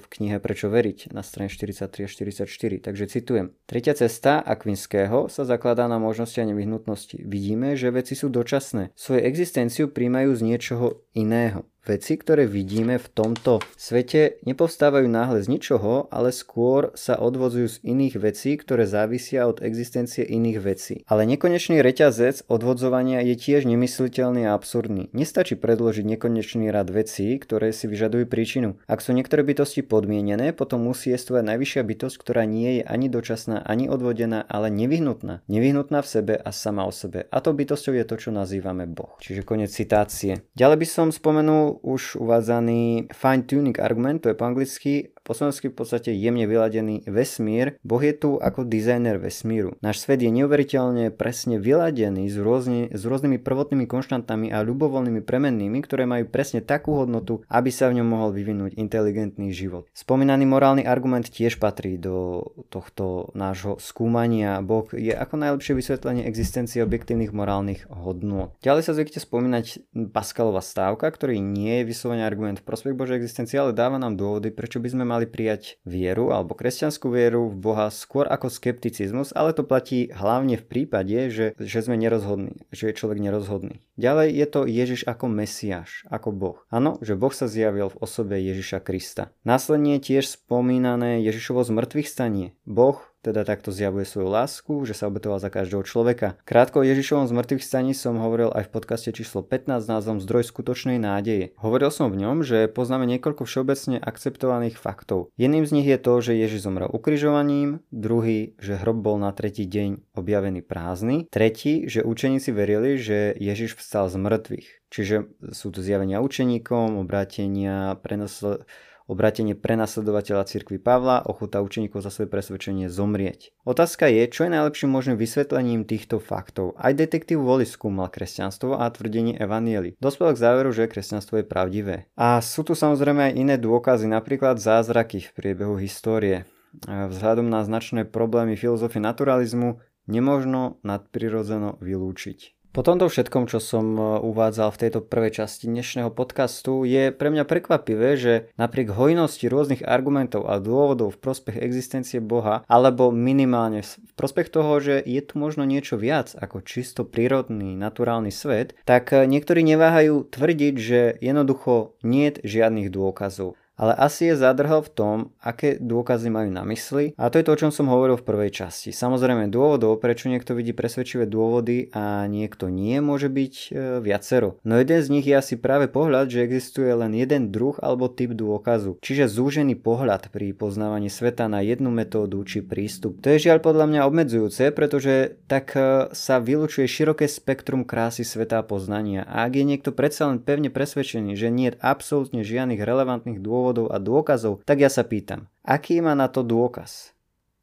v 0.00 0.04
knihe 0.08 0.40
Prečo 0.40 0.72
veriť 0.72 1.12
na 1.12 1.20
strane 1.20 1.52
43 1.52 1.84
a 1.84 2.48
44. 2.48 2.48
Takže 2.88 3.04
citujem. 3.12 3.52
Tretia 3.68 3.92
cesta 3.92 4.40
Akvinského 4.40 5.28
sa 5.28 5.44
zakladá 5.44 5.84
na 5.84 6.00
možnosti 6.00 6.40
a 6.40 6.48
nevyhnutnosti. 6.48 7.20
Vidíme, 7.20 7.76
že 7.76 7.92
veci 7.92 8.16
sú 8.16 8.32
dočasné. 8.32 8.96
Svoju 8.96 9.20
existenciu 9.20 9.92
príjmajú 9.92 10.32
z 10.32 10.40
niečoho 10.48 11.04
iného. 11.12 11.68
Veci, 11.80 12.20
ktoré 12.20 12.44
vidíme 12.44 13.00
v 13.00 13.08
tomto 13.08 13.64
svete, 13.72 14.36
nepovstávajú 14.44 15.08
náhle 15.08 15.40
z 15.40 15.48
ničoho, 15.48 16.12
ale 16.12 16.28
skôr 16.28 16.92
sa 16.92 17.16
odvodzujú 17.16 17.68
z 17.72 17.76
iných 17.88 18.20
vecí, 18.20 18.60
ktoré 18.60 18.84
závisia 18.84 19.48
od 19.48 19.64
existencie 19.64 20.20
iných 20.20 20.58
vecí. 20.60 20.94
Ale 21.08 21.24
nekonečný 21.24 21.80
reťazec 21.80 22.44
odvodzovania 22.52 23.24
je 23.24 23.32
tiež 23.32 23.64
nemysliteľný 23.64 24.44
a 24.44 24.52
absurdný. 24.52 25.08
Nestačí 25.16 25.56
predložiť 25.56 26.04
nekonečný 26.04 26.68
rad 26.68 26.92
vecí, 26.92 27.40
ktoré 27.40 27.72
si 27.72 27.88
vyžadujú 27.88 28.28
príčinu. 28.28 28.76
Ak 28.84 29.00
sú 29.00 29.16
niektoré 29.16 29.40
bytosti 29.40 29.80
podmienené, 29.80 30.52
potom 30.52 30.84
musí 30.84 31.16
jestvovať 31.16 31.48
najvyššia 31.48 31.80
bytosť, 31.80 32.16
ktorá 32.20 32.44
nie 32.44 32.80
je 32.80 32.82
ani 32.84 33.08
dočasná, 33.08 33.64
ani 33.64 33.88
odvodená, 33.88 34.44
ale 34.44 34.68
nevyhnutná. 34.68 35.48
Nevyhnutná 35.48 36.04
v 36.04 36.12
sebe 36.12 36.34
a 36.36 36.52
sama 36.52 36.84
o 36.84 36.92
sebe. 36.92 37.24
A 37.32 37.40
to 37.40 37.56
bytosťou 37.56 37.96
je 37.96 38.04
to, 38.04 38.16
čo 38.20 38.30
nazývame 38.36 38.84
Boh. 38.84 39.16
Čiže 39.24 39.48
koniec 39.48 39.72
citácie. 39.72 40.44
Ďalej 40.52 40.76
by 40.84 40.86
som 40.86 41.08
spomenul 41.08 41.69
už 41.72 42.16
uvádzaný 42.16 43.08
fine 43.12 43.42
tuning 43.42 43.80
argument, 43.80 44.18
to 44.18 44.28
je 44.28 44.34
po 44.34 44.44
anglicky, 44.44 45.08
po 45.30 45.38
v 45.38 45.78
podstate 45.78 46.10
jemne 46.10 46.42
vyladený 46.50 47.06
vesmír. 47.06 47.78
Boh 47.86 48.02
je 48.02 48.10
tu 48.10 48.34
ako 48.42 48.66
dizajner 48.66 49.22
vesmíru. 49.22 49.78
Náš 49.78 50.02
svet 50.02 50.18
je 50.26 50.30
neuveriteľne 50.34 51.14
presne 51.14 51.62
vyladený 51.62 52.26
s, 52.26 52.34
rôzne, 52.34 52.90
s 52.90 53.02
rôznymi 53.06 53.38
prvotnými 53.38 53.86
konštantami 53.86 54.50
a 54.50 54.66
ľubovoľnými 54.66 55.22
premennými, 55.22 55.78
ktoré 55.86 56.02
majú 56.02 56.26
presne 56.26 56.58
takú 56.66 56.98
hodnotu, 56.98 57.46
aby 57.46 57.70
sa 57.70 57.86
v 57.88 58.02
ňom 58.02 58.08
mohol 58.10 58.34
vyvinúť 58.34 58.74
inteligentný 58.74 59.54
život. 59.54 59.86
Spomínaný 59.94 60.50
morálny 60.50 60.82
argument 60.82 61.30
tiež 61.30 61.62
patrí 61.62 61.94
do 61.94 62.42
tohto 62.66 63.30
nášho 63.38 63.78
skúmania. 63.78 64.58
Boh 64.60 64.90
je 64.90 65.14
ako 65.14 65.38
najlepšie 65.38 65.78
vysvetlenie 65.78 66.26
existencie 66.26 66.82
objektívnych 66.82 67.30
morálnych 67.30 67.86
hodnôt. 67.86 68.58
Ďalej 68.66 68.82
sa 68.82 68.92
zvykte 68.98 69.22
spomínať 69.22 69.94
Pascalová 70.10 70.58
stávka, 70.60 71.06
ktorý 71.06 71.38
nie 71.38 71.80
je 71.80 71.88
vyslovene 71.88 72.26
argument 72.26 72.58
v 72.58 72.66
prospech 72.66 72.98
Božej 72.98 73.22
existencie, 73.22 73.56
ale 73.62 73.76
dáva 73.76 73.96
nám 73.96 74.18
dôvody, 74.18 74.50
prečo 74.50 74.82
by 74.82 74.90
sme 74.90 75.04
mali 75.06 75.19
prijať 75.26 75.82
vieru 75.84 76.30
alebo 76.30 76.54
kresťanskú 76.54 77.10
vieru 77.10 77.50
v 77.50 77.56
Boha 77.58 77.88
skôr 77.92 78.24
ako 78.30 78.48
skepticizmus, 78.48 79.34
ale 79.34 79.52
to 79.52 79.66
platí 79.66 80.08
hlavne 80.14 80.56
v 80.56 80.64
prípade, 80.64 81.28
že, 81.28 81.58
že 81.58 81.78
sme 81.82 81.98
nerozhodní, 81.98 82.64
že 82.70 82.92
je 82.92 82.98
človek 82.98 83.18
nerozhodný. 83.18 83.82
Ďalej 84.00 84.28
je 84.32 84.46
to 84.48 84.60
Ježiš 84.64 85.04
ako 85.04 85.28
Mesiáš, 85.28 86.08
ako 86.08 86.32
Boh. 86.32 86.58
Áno, 86.72 86.96
že 87.04 87.18
Boh 87.18 87.34
sa 87.34 87.50
zjavil 87.50 87.92
v 87.92 88.00
osobe 88.00 88.40
Ježiša 88.40 88.80
Krista. 88.80 89.34
Následne 89.44 90.00
tiež 90.00 90.40
spomínané 90.40 91.20
Ježišovo 91.20 91.60
zmrtvých 91.66 92.08
stanie. 92.08 92.56
Boh 92.64 93.09
teda 93.20 93.44
takto 93.44 93.68
zjavuje 93.68 94.08
svoju 94.08 94.28
lásku, 94.32 94.72
že 94.88 94.96
sa 94.96 95.12
obetoval 95.12 95.36
za 95.36 95.52
každého 95.52 95.84
človeka. 95.84 96.40
Krátko 96.48 96.80
o 96.80 96.88
Ježišovom 96.88 97.28
zmrtvých 97.28 97.60
staní 97.60 97.92
som 97.92 98.16
hovoril 98.16 98.48
aj 98.52 98.68
v 98.68 98.72
podcaste 98.72 99.12
číslo 99.12 99.44
15 99.44 99.84
s 99.84 99.90
názvom 99.92 100.18
Zdroj 100.24 100.48
skutočnej 100.48 100.96
nádeje. 100.96 101.52
Hovoril 101.60 101.92
som 101.92 102.08
v 102.08 102.20
ňom, 102.20 102.40
že 102.40 102.66
poznáme 102.72 103.04
niekoľko 103.04 103.44
všeobecne 103.44 104.00
akceptovaných 104.00 104.80
faktov. 104.80 105.28
Jedným 105.36 105.68
z 105.68 105.74
nich 105.76 105.88
je 105.88 106.00
to, 106.00 106.12
že 106.24 106.32
Ježiš 106.40 106.64
zomrel 106.64 106.88
ukrižovaním, 106.88 107.84
druhý, 107.92 108.56
že 108.56 108.80
hrob 108.80 109.04
bol 109.04 109.20
na 109.20 109.36
tretí 109.36 109.68
deň 109.68 110.16
objavený 110.16 110.64
prázdny, 110.64 111.28
tretí, 111.28 111.84
že 111.86 112.00
učeníci 112.00 112.50
verili, 112.56 112.96
že 112.96 113.36
Ježiš 113.36 113.76
vstal 113.76 114.08
z 114.08 114.16
mŕtvych. 114.16 114.68
Čiže 114.90 115.16
sú 115.54 115.70
tu 115.70 115.86
zjavenia 115.86 116.18
učeníkom, 116.18 116.98
obrátenia, 116.98 117.94
prenosl 118.02 118.66
obratenie 119.10 119.58
prenasledovateľa 119.58 120.46
cirkvi 120.46 120.78
Pavla, 120.78 121.26
ochota 121.26 121.58
učeníkov 121.58 122.06
za 122.06 122.14
svoje 122.14 122.30
presvedčenie 122.30 122.86
zomrieť. 122.86 123.50
Otázka 123.66 124.06
je, 124.06 124.30
čo 124.30 124.46
je 124.46 124.54
najlepším 124.54 124.94
možným 124.94 125.18
vysvetlením 125.18 125.82
týchto 125.82 126.22
faktov. 126.22 126.78
Aj 126.78 126.94
detektív 126.94 127.42
Wally 127.42 127.66
skúmal 127.66 128.06
kresťanstvo 128.06 128.78
a 128.78 128.86
tvrdenie 128.86 129.34
Evanieli. 129.34 129.98
Dospel 129.98 130.30
k 130.38 130.42
záveru, 130.46 130.70
že 130.70 130.86
kresťanstvo 130.86 131.42
je 131.42 131.50
pravdivé. 131.50 131.96
A 132.14 132.38
sú 132.38 132.62
tu 132.62 132.78
samozrejme 132.78 133.34
aj 133.34 133.36
iné 133.36 133.58
dôkazy, 133.58 134.06
napríklad 134.06 134.62
zázraky 134.62 135.26
v 135.26 135.34
priebehu 135.34 135.74
histórie. 135.82 136.46
Vzhľadom 136.86 137.50
na 137.50 137.66
značné 137.66 138.06
problémy 138.06 138.54
filozofie 138.54 139.02
naturalizmu 139.02 139.82
nemožno 140.06 140.78
nadprirodzeno 140.86 141.82
vylúčiť. 141.82 142.59
Po 142.70 142.86
tomto 142.86 143.10
všetkom, 143.10 143.50
čo 143.50 143.58
som 143.58 143.98
e, 143.98 144.02
uvádzal 144.22 144.70
v 144.70 144.80
tejto 144.86 145.02
prvej 145.02 145.42
časti 145.42 145.66
dnešného 145.66 146.14
podcastu, 146.14 146.86
je 146.86 147.10
pre 147.10 147.26
mňa 147.34 147.42
prekvapivé, 147.42 148.14
že 148.14 148.46
napriek 148.62 148.94
hojnosti 148.94 149.42
rôznych 149.50 149.82
argumentov 149.82 150.46
a 150.46 150.62
dôvodov 150.62 151.10
v 151.10 151.18
prospech 151.18 151.58
existencie 151.58 152.22
Boha, 152.22 152.62
alebo 152.70 153.10
minimálne 153.10 153.82
v 153.82 154.12
prospech 154.14 154.54
toho, 154.54 154.78
že 154.78 155.02
je 155.02 155.18
tu 155.18 155.42
možno 155.42 155.66
niečo 155.66 155.98
viac 155.98 156.30
ako 156.38 156.62
čisto 156.62 157.02
prírodný, 157.02 157.74
naturálny 157.74 158.30
svet, 158.30 158.78
tak 158.86 159.10
e, 159.10 159.26
niektorí 159.26 159.66
neváhajú 159.66 160.30
tvrdiť, 160.30 160.74
že 160.78 161.18
jednoducho 161.18 161.98
nie 162.06 162.30
je 162.30 162.54
žiadnych 162.54 162.94
dôkazov 162.94 163.58
ale 163.80 163.96
asi 163.96 164.28
je 164.28 164.36
zadrhel 164.36 164.84
v 164.84 164.92
tom, 164.92 165.16
aké 165.40 165.80
dôkazy 165.80 166.28
majú 166.28 166.52
na 166.52 166.68
mysli 166.68 167.16
a 167.16 167.32
to 167.32 167.40
je 167.40 167.48
to, 167.48 167.56
o 167.56 167.60
čom 167.64 167.72
som 167.72 167.88
hovoril 167.88 168.20
v 168.20 168.28
prvej 168.28 168.52
časti. 168.52 168.92
Samozrejme 168.92 169.48
dôvodov, 169.48 169.96
prečo 170.04 170.28
niekto 170.28 170.52
vidí 170.52 170.76
presvedčivé 170.76 171.24
dôvody 171.24 171.88
a 171.96 172.28
niekto 172.28 172.68
nie, 172.68 173.00
môže 173.00 173.32
byť 173.32 173.54
e, 173.56 173.68
viacero. 174.04 174.60
No 174.68 174.76
jeden 174.76 175.00
z 175.00 175.08
nich 175.08 175.24
je 175.24 175.32
asi 175.32 175.56
práve 175.56 175.88
pohľad, 175.88 176.28
že 176.28 176.44
existuje 176.44 176.92
len 176.92 177.16
jeden 177.16 177.48
druh 177.48 177.80
alebo 177.80 178.12
typ 178.12 178.36
dôkazu, 178.36 179.00
čiže 179.00 179.32
zúžený 179.32 179.80
pohľad 179.80 180.28
pri 180.28 180.52
poznávaní 180.52 181.08
sveta 181.08 181.48
na 181.48 181.64
jednu 181.64 181.88
metódu 181.88 182.44
či 182.44 182.60
prístup. 182.60 183.16
To 183.24 183.32
je 183.32 183.48
žiaľ 183.48 183.64
podľa 183.64 183.88
mňa 183.88 184.00
obmedzujúce, 184.04 184.68
pretože 184.76 185.40
tak 185.48 185.72
e, 185.72 186.12
sa 186.12 186.36
vylučuje 186.36 186.84
široké 186.84 187.24
spektrum 187.24 187.88
krásy 187.88 188.28
sveta 188.28 188.60
a 188.60 188.66
poznania 188.66 189.24
a 189.24 189.48
ak 189.48 189.56
je 189.56 189.64
niekto 189.64 189.90
predsa 189.96 190.28
len 190.28 190.42
pevne 190.42 190.68
presvedčený, 190.68 191.32
že 191.32 191.48
nie 191.48 191.72
je 191.72 191.78
absolútne 191.80 192.44
žiadnych 192.44 192.82
relevantných 192.82 193.40
dôvodov, 193.40 193.69
dôvodov 193.70 193.94
a 193.94 194.02
dôkazov, 194.02 194.54
tak 194.66 194.82
ja 194.82 194.90
sa 194.90 195.06
pýtam, 195.06 195.46
aký 195.62 196.02
má 196.02 196.18
na 196.18 196.26
to 196.26 196.42
dôkaz? 196.42 197.14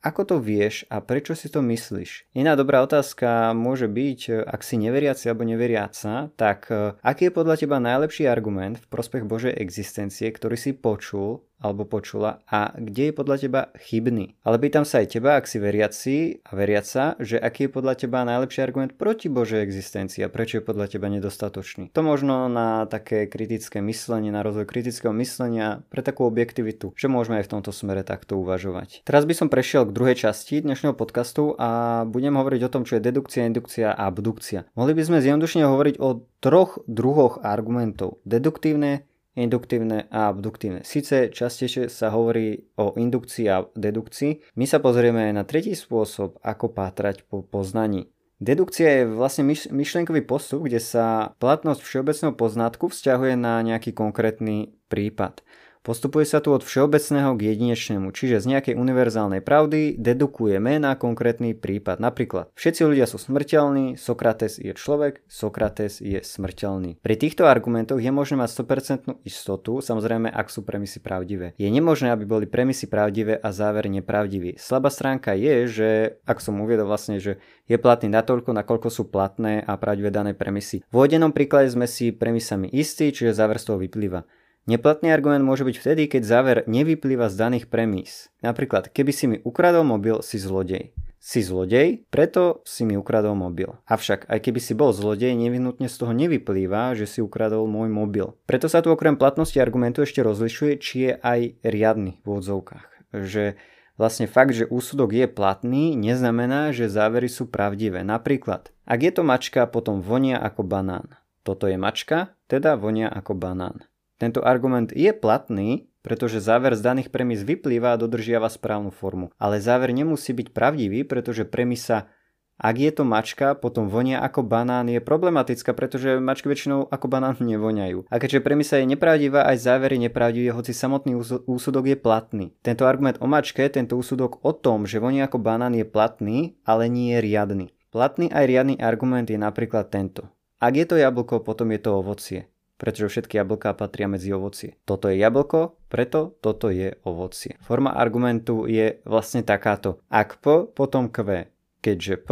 Ako 0.06 0.24
to 0.24 0.38
vieš 0.40 0.86
a 0.88 1.04
prečo 1.04 1.34
si 1.36 1.52
to 1.52 1.60
myslíš? 1.60 2.32
Iná 2.32 2.56
dobrá 2.56 2.80
otázka 2.86 3.52
môže 3.52 3.90
byť, 3.92 4.46
ak 4.46 4.62
si 4.64 4.80
neveriaci 4.80 5.28
alebo 5.28 5.44
neveriaca, 5.44 6.32
tak 6.40 6.72
eh, 6.72 6.96
aký 7.04 7.28
je 7.28 7.36
podľa 7.36 7.56
teba 7.60 7.82
najlepší 7.82 8.30
argument 8.30 8.80
v 8.80 8.88
prospech 8.88 9.28
Božej 9.28 9.58
existencie, 9.58 10.30
ktorý 10.32 10.56
si 10.56 10.72
počul 10.78 11.44
alebo 11.58 11.90
počula 11.90 12.46
a 12.46 12.74
kde 12.78 13.10
je 13.10 13.14
podľa 13.18 13.36
teba 13.42 13.62
chybný. 13.78 14.38
Ale 14.46 14.62
pýtam 14.62 14.86
sa 14.86 15.02
aj 15.02 15.18
teba, 15.18 15.38
ak 15.38 15.50
si 15.50 15.58
veriaci 15.58 16.16
a 16.46 16.52
veriaca, 16.54 17.18
že 17.18 17.42
aký 17.42 17.68
je 17.68 17.72
podľa 17.74 17.94
teba 17.98 18.22
najlepší 18.22 18.62
argument 18.62 18.94
proti 18.94 19.28
Božej 19.28 19.66
existencii 19.66 20.22
a 20.22 20.30
prečo 20.30 20.62
je 20.62 20.68
podľa 20.68 20.94
teba 20.94 21.10
nedostatočný. 21.10 21.90
To 21.98 22.02
možno 22.06 22.46
na 22.46 22.86
také 22.86 23.26
kritické 23.26 23.82
myslenie, 23.82 24.30
na 24.30 24.46
rozvoj 24.46 24.70
kritického 24.70 25.14
myslenia 25.18 25.82
pre 25.90 26.06
takú 26.06 26.30
objektivitu, 26.30 26.94
že 26.94 27.10
môžeme 27.10 27.42
aj 27.42 27.50
v 27.50 27.54
tomto 27.58 27.72
smere 27.74 28.06
takto 28.06 28.38
uvažovať. 28.38 29.02
Teraz 29.04 29.26
by 29.26 29.34
som 29.34 29.48
prešiel 29.50 29.90
k 29.90 29.96
druhej 29.96 30.16
časti 30.30 30.62
dnešného 30.62 30.94
podcastu 30.94 31.58
a 31.58 32.04
budem 32.06 32.38
hovoriť 32.38 32.62
o 32.70 32.72
tom, 32.72 32.86
čo 32.86 32.98
je 32.98 33.06
dedukcia, 33.06 33.50
indukcia 33.50 33.98
a 33.98 34.08
abdukcia. 34.14 34.70
Mohli 34.78 34.94
by 34.94 35.04
sme 35.04 35.24
zjednodušene 35.26 35.66
hovoriť 35.66 35.96
o 35.98 36.22
troch 36.38 36.80
druhoch 36.86 37.42
argumentov. 37.42 38.22
Deduktívne, 38.24 39.10
induktívne 39.38 40.10
a 40.10 40.34
abduktívne. 40.34 40.82
Sice 40.82 41.30
častejšie 41.30 41.94
sa 41.94 42.10
hovorí 42.10 42.66
o 42.82 42.98
indukcii 42.98 43.46
a 43.48 43.70
dedukcii, 43.78 44.58
my 44.58 44.66
sa 44.66 44.82
pozrieme 44.82 45.30
na 45.30 45.46
tretí 45.46 45.78
spôsob, 45.78 46.42
ako 46.42 46.74
pátrať 46.74 47.22
po 47.30 47.46
poznaní. 47.46 48.10
Dedukcia 48.38 49.02
je 49.02 49.04
vlastne 49.10 49.50
myšlienkový 49.50 50.22
postup, 50.22 50.70
kde 50.70 50.78
sa 50.78 51.34
platnosť 51.42 51.82
všeobecného 51.82 52.34
poznatku 52.38 52.94
vzťahuje 52.94 53.34
na 53.34 53.66
nejaký 53.66 53.98
konkrétny 53.98 54.78
prípad. 54.94 55.42
Postupuje 55.88 56.28
sa 56.28 56.44
tu 56.44 56.52
od 56.52 56.68
všeobecného 56.68 57.40
k 57.40 57.56
jedinečnému, 57.56 58.12
čiže 58.12 58.44
z 58.44 58.52
nejakej 58.52 58.76
univerzálnej 58.76 59.40
pravdy 59.40 59.96
dedukujeme 59.96 60.84
na 60.84 61.00
konkrétny 61.00 61.56
prípad. 61.56 62.04
Napríklad, 62.04 62.52
všetci 62.60 62.84
ľudia 62.84 63.08
sú 63.08 63.16
smrteľní, 63.16 63.96
Sokrates 63.96 64.60
je 64.60 64.76
človek, 64.76 65.24
Sokrates 65.32 66.04
je 66.04 66.20
smrteľný. 66.20 67.00
Pri 67.00 67.16
týchto 67.16 67.48
argumentoch 67.48 68.04
je 68.04 68.12
možné 68.12 68.36
mať 68.36 68.68
100% 68.68 69.24
istotu, 69.24 69.80
samozrejme 69.80 70.28
ak 70.28 70.52
sú 70.52 70.68
premisy 70.68 71.00
pravdivé. 71.00 71.56
Je 71.56 71.72
nemožné, 71.72 72.12
aby 72.12 72.28
boli 72.28 72.52
premisy 72.52 72.92
pravdivé 72.92 73.40
a 73.40 73.56
záver 73.56 73.88
nepravdivý. 73.88 74.60
Slabá 74.60 74.92
stránka 74.92 75.40
je, 75.40 75.72
že, 75.72 75.90
ak 76.28 76.44
som 76.44 76.60
uviedol 76.60 76.92
vlastne, 76.92 77.24
že 77.24 77.40
je 77.64 77.80
platný 77.80 78.12
natoľko, 78.12 78.52
nakoľko 78.52 78.92
sú 78.92 79.08
platné 79.08 79.64
a 79.64 79.80
pravdivé 79.80 80.12
dané 80.12 80.36
premisy. 80.36 80.84
V 80.92 81.00
uvedenom 81.00 81.32
príklade 81.32 81.72
sme 81.72 81.88
si 81.88 82.12
premisami 82.12 82.68
istí, 82.76 83.08
čiže 83.16 83.32
záver 83.32 83.56
z 83.56 83.72
toho 83.72 83.80
vyplýva. 83.80 84.28
Neplatný 84.68 85.16
argument 85.16 85.48
môže 85.48 85.64
byť 85.64 85.76
vtedy, 85.80 86.04
keď 86.12 86.22
záver 86.28 86.58
nevyplýva 86.68 87.32
z 87.32 87.40
daných 87.40 87.66
premís. 87.72 88.28
Napríklad, 88.44 88.92
keby 88.92 89.12
si 89.16 89.26
mi 89.32 89.38
ukradol 89.40 89.88
mobil, 89.88 90.20
si 90.20 90.36
zlodej. 90.36 90.92
Si 91.24 91.40
zlodej, 91.40 92.04
preto 92.12 92.60
si 92.68 92.84
mi 92.84 93.00
ukradol 93.00 93.32
mobil. 93.32 93.80
Avšak, 93.88 94.28
aj 94.28 94.40
keby 94.44 94.60
si 94.60 94.76
bol 94.76 94.92
zlodej, 94.92 95.40
nevyhnutne 95.40 95.88
z 95.88 95.96
toho 95.96 96.12
nevyplýva, 96.12 97.00
že 97.00 97.08
si 97.08 97.24
ukradol 97.24 97.64
môj 97.64 97.88
mobil. 97.88 98.36
Preto 98.44 98.68
sa 98.68 98.84
tu 98.84 98.92
okrem 98.92 99.16
platnosti 99.16 99.56
argumentu 99.56 100.04
ešte 100.04 100.20
rozlišuje, 100.20 100.74
či 100.84 100.96
je 101.00 101.12
aj 101.16 101.40
riadny 101.64 102.20
v 102.22 102.28
odzovkách. 102.28 103.16
Že 103.16 103.56
vlastne 103.96 104.28
fakt, 104.28 104.52
že 104.52 104.68
úsudok 104.68 105.16
je 105.16 105.32
platný, 105.32 105.96
neznamená, 105.96 106.76
že 106.76 106.92
závery 106.92 107.32
sú 107.32 107.48
pravdivé. 107.48 108.04
Napríklad, 108.04 108.68
ak 108.84 109.00
je 109.00 109.12
to 109.16 109.24
mačka, 109.24 109.64
potom 109.64 110.04
vonia 110.04 110.36
ako 110.44 110.68
banán. 110.68 111.16
Toto 111.48 111.72
je 111.72 111.80
mačka, 111.80 112.36
teda 112.52 112.76
vonia 112.76 113.08
ako 113.08 113.32
banán. 113.32 113.88
Tento 114.18 114.42
argument 114.42 114.90
je 114.94 115.14
platný, 115.14 115.90
pretože 116.02 116.42
záver 116.42 116.74
z 116.74 116.82
daných 116.82 117.14
premis 117.14 117.46
vyplýva 117.46 117.94
a 117.94 118.00
dodržiava 118.02 118.50
správnu 118.50 118.90
formu. 118.90 119.30
Ale 119.38 119.62
záver 119.62 119.94
nemusí 119.94 120.34
byť 120.34 120.54
pravdivý, 120.54 121.06
pretože 121.06 121.46
premisa 121.46 122.10
ak 122.58 122.74
je 122.82 122.90
to 122.90 123.06
mačka, 123.06 123.54
potom 123.54 123.86
vonia 123.86 124.18
ako 124.18 124.42
banán 124.42 124.90
je 124.90 124.98
problematická, 124.98 125.78
pretože 125.78 126.18
mačky 126.18 126.50
väčšinou 126.50 126.90
ako 126.90 127.06
banán 127.06 127.38
nevoňajú. 127.54 128.10
A 128.10 128.18
keďže 128.18 128.42
premisa 128.42 128.82
je 128.82 128.90
nepravdivá, 128.90 129.46
aj 129.46 129.62
záver 129.62 129.94
je 129.94 130.10
nepravdivý, 130.10 130.50
hoci 130.50 130.74
samotný 130.74 131.22
úsudok 131.46 131.94
je 131.94 131.98
platný. 132.02 132.46
Tento 132.66 132.90
argument 132.90 133.22
o 133.22 133.30
mačke, 133.30 133.62
tento 133.70 133.94
úsudok 133.94 134.42
o 134.42 134.58
tom, 134.58 134.90
že 134.90 134.98
vonia 134.98 135.30
ako 135.30 135.38
banán 135.38 135.78
je 135.78 135.86
platný, 135.86 136.58
ale 136.66 136.90
nie 136.90 137.14
je 137.14 137.22
riadny. 137.22 137.66
Platný 137.94 138.34
aj 138.34 138.50
riadny 138.50 138.76
argument 138.82 139.30
je 139.30 139.38
napríklad 139.38 139.94
tento. 139.94 140.26
Ak 140.58 140.74
je 140.74 140.90
to 140.90 140.98
jablko, 140.98 141.46
potom 141.46 141.70
je 141.70 141.80
to 141.80 141.94
ovocie 141.94 142.50
pretože 142.78 143.10
všetky 143.10 143.42
jablká 143.42 143.74
patria 143.74 144.08
medzi 144.08 144.30
ovocie. 144.32 144.78
Toto 144.86 145.10
je 145.10 145.18
jablko, 145.18 145.76
preto 145.90 146.38
toto 146.40 146.70
je 146.70 146.94
ovocie. 147.04 147.58
Forma 147.66 147.92
argumentu 147.94 148.70
je 148.70 149.02
vlastne 149.04 149.42
takáto. 149.42 150.02
Ak 150.08 150.38
P, 150.40 150.70
potom 150.72 151.10
Q. 151.10 151.50
Keďže 151.82 152.16
P, 152.22 152.30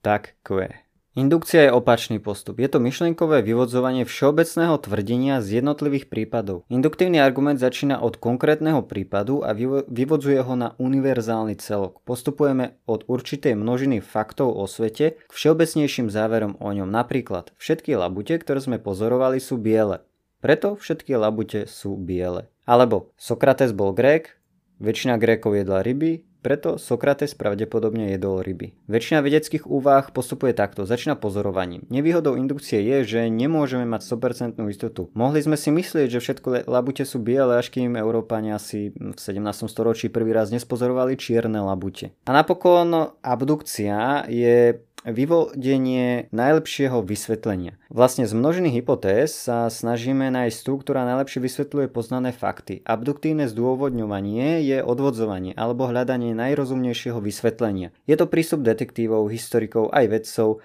tak 0.00 0.36
Q. 0.42 0.81
Indukcia 1.12 1.68
je 1.68 1.76
opačný 1.76 2.16
postup. 2.24 2.56
Je 2.56 2.72
to 2.72 2.80
myšlienkové 2.80 3.44
vyvodzovanie 3.44 4.08
všeobecného 4.08 4.80
tvrdenia 4.80 5.44
z 5.44 5.60
jednotlivých 5.60 6.08
prípadov. 6.08 6.64
Induktívny 6.72 7.20
argument 7.20 7.60
začína 7.60 8.00
od 8.00 8.16
konkrétneho 8.16 8.80
prípadu 8.80 9.44
a 9.44 9.52
vyvodzuje 9.92 10.40
ho 10.40 10.54
na 10.56 10.72
univerzálny 10.80 11.60
celok. 11.60 12.00
Postupujeme 12.08 12.80
od 12.88 13.04
určitej 13.12 13.52
množiny 13.52 14.00
faktov 14.00 14.56
o 14.56 14.64
svete 14.64 15.20
k 15.20 15.30
všeobecnejším 15.36 16.08
záverom 16.08 16.56
o 16.56 16.68
ňom. 16.72 16.88
Napríklad, 16.88 17.52
všetky 17.60 17.92
labute, 17.92 18.32
ktoré 18.40 18.64
sme 18.64 18.80
pozorovali, 18.80 19.36
sú 19.36 19.60
biele. 19.60 20.00
Preto 20.40 20.80
všetky 20.80 21.12
labute 21.20 21.68
sú 21.68 21.92
biele. 22.00 22.48
Alebo 22.64 23.12
Sokrates 23.20 23.76
bol 23.76 23.92
Grék, 23.92 24.40
väčšina 24.80 25.20
Grékov 25.20 25.60
jedla 25.60 25.84
ryby, 25.84 26.24
preto 26.42 26.76
Sokrates 26.76 27.32
pravdepodobne 27.38 28.12
jedol 28.12 28.42
ryby. 28.42 28.74
Väčšina 28.90 29.22
vedeckých 29.22 29.64
úvah 29.64 30.10
postupuje 30.10 30.52
takto, 30.52 30.82
začína 30.84 31.14
pozorovaním. 31.14 31.86
Nevýhodou 31.88 32.34
indukcie 32.34 32.82
je, 32.82 33.06
že 33.06 33.20
nemôžeme 33.30 33.86
mať 33.86 34.02
100% 34.04 34.58
istotu. 34.66 35.08
Mohli 35.14 35.40
sme 35.46 35.56
si 35.56 35.70
myslieť, 35.70 36.18
že 36.18 36.20
všetko 36.20 36.66
labute 36.66 37.06
sú 37.06 37.22
biele, 37.22 37.56
až 37.56 37.70
kým 37.70 37.94
Európania 37.94 38.58
si 38.58 38.90
v 38.92 39.14
17. 39.14 39.70
storočí 39.70 40.10
prvý 40.10 40.34
raz 40.34 40.50
nespozorovali 40.50 41.14
čierne 41.14 41.62
labute. 41.62 42.12
A 42.26 42.34
napokon 42.34 43.14
abdukcia 43.22 44.26
je 44.26 44.82
vyvodenie 45.06 46.30
najlepšieho 46.30 47.02
vysvetlenia. 47.02 47.74
Vlastne 47.90 48.24
z 48.26 48.32
množiny 48.34 48.70
hypotéz 48.70 49.34
sa 49.34 49.66
snažíme 49.66 50.30
nájsť 50.30 50.58
tú, 50.62 50.78
ktorá 50.78 51.02
najlepšie 51.06 51.42
vysvetľuje 51.42 51.86
poznané 51.90 52.30
fakty. 52.30 52.80
Abduktívne 52.86 53.50
zdôvodňovanie 53.50 54.62
je 54.62 54.78
odvodzovanie 54.80 55.52
alebo 55.58 55.90
hľadanie 55.90 56.34
najrozumnejšieho 56.38 57.18
vysvetlenia. 57.18 57.90
Je 58.06 58.14
to 58.14 58.30
prístup 58.30 58.62
detektívov, 58.62 59.30
historikov 59.30 59.90
aj 59.90 60.06
vedcov, 60.08 60.62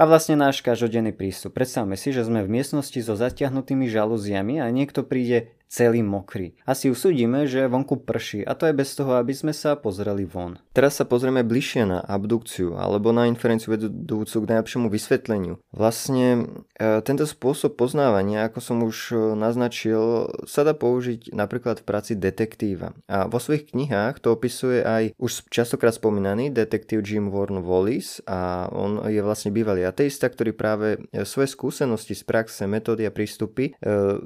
a 0.00 0.08
vlastne 0.08 0.32
náš 0.32 0.64
každodenný 0.64 1.12
prístup. 1.12 1.52
Predstavme 1.52 1.92
si, 1.92 2.08
že 2.08 2.24
sme 2.24 2.40
v 2.40 2.48
miestnosti 2.48 2.96
so 3.04 3.20
zatiahnutými 3.20 3.84
žalúziami 3.84 4.56
a 4.56 4.72
niekto 4.72 5.04
príde 5.04 5.52
celý 5.70 6.02
mokrý. 6.02 6.58
Asi 6.66 6.90
usúdime, 6.90 7.46
že 7.46 7.70
vonku 7.70 8.02
prší 8.02 8.42
a 8.42 8.58
to 8.58 8.66
je 8.66 8.74
bez 8.74 8.98
toho, 8.98 9.14
aby 9.14 9.30
sme 9.30 9.54
sa 9.54 9.78
pozreli 9.78 10.26
von. 10.26 10.58
Teraz 10.74 10.98
sa 10.98 11.06
pozrieme 11.06 11.46
bližšie 11.46 11.86
na 11.86 12.02
abdukciu 12.02 12.74
alebo 12.74 13.14
na 13.14 13.30
inferenciu 13.30 13.78
vedúcu 13.78 14.36
k 14.42 14.50
najlepšiemu 14.50 14.90
vysvetleniu. 14.90 15.62
Vlastne 15.70 16.50
e, 16.74 16.98
tento 17.06 17.22
spôsob 17.22 17.78
poznávania, 17.78 18.50
ako 18.50 18.58
som 18.58 18.82
už 18.82 19.14
e, 19.14 19.16
naznačil, 19.38 20.26
sa 20.50 20.66
dá 20.66 20.74
použiť 20.74 21.30
napríklad 21.30 21.80
v 21.80 21.86
práci 21.86 22.12
detektíva. 22.18 22.90
A 23.06 23.30
vo 23.30 23.38
svojich 23.38 23.70
knihách 23.70 24.18
to 24.18 24.34
opisuje 24.34 24.82
aj 24.82 25.14
už 25.22 25.46
častokrát 25.54 25.94
spomínaný 25.94 26.50
detektív 26.50 27.06
Jim 27.06 27.30
Warren 27.30 27.62
Wallis 27.62 28.18
a 28.26 28.66
on 28.74 29.06
je 29.06 29.22
vlastne 29.22 29.54
bývalý 29.54 29.86
ateista, 29.86 30.26
ktorý 30.26 30.50
práve 30.50 30.98
e, 31.14 31.22
svoje 31.22 31.54
skúsenosti 31.54 32.18
z 32.18 32.26
praxe, 32.26 32.66
metódy 32.66 33.06
a 33.06 33.14
prístupy 33.14 33.76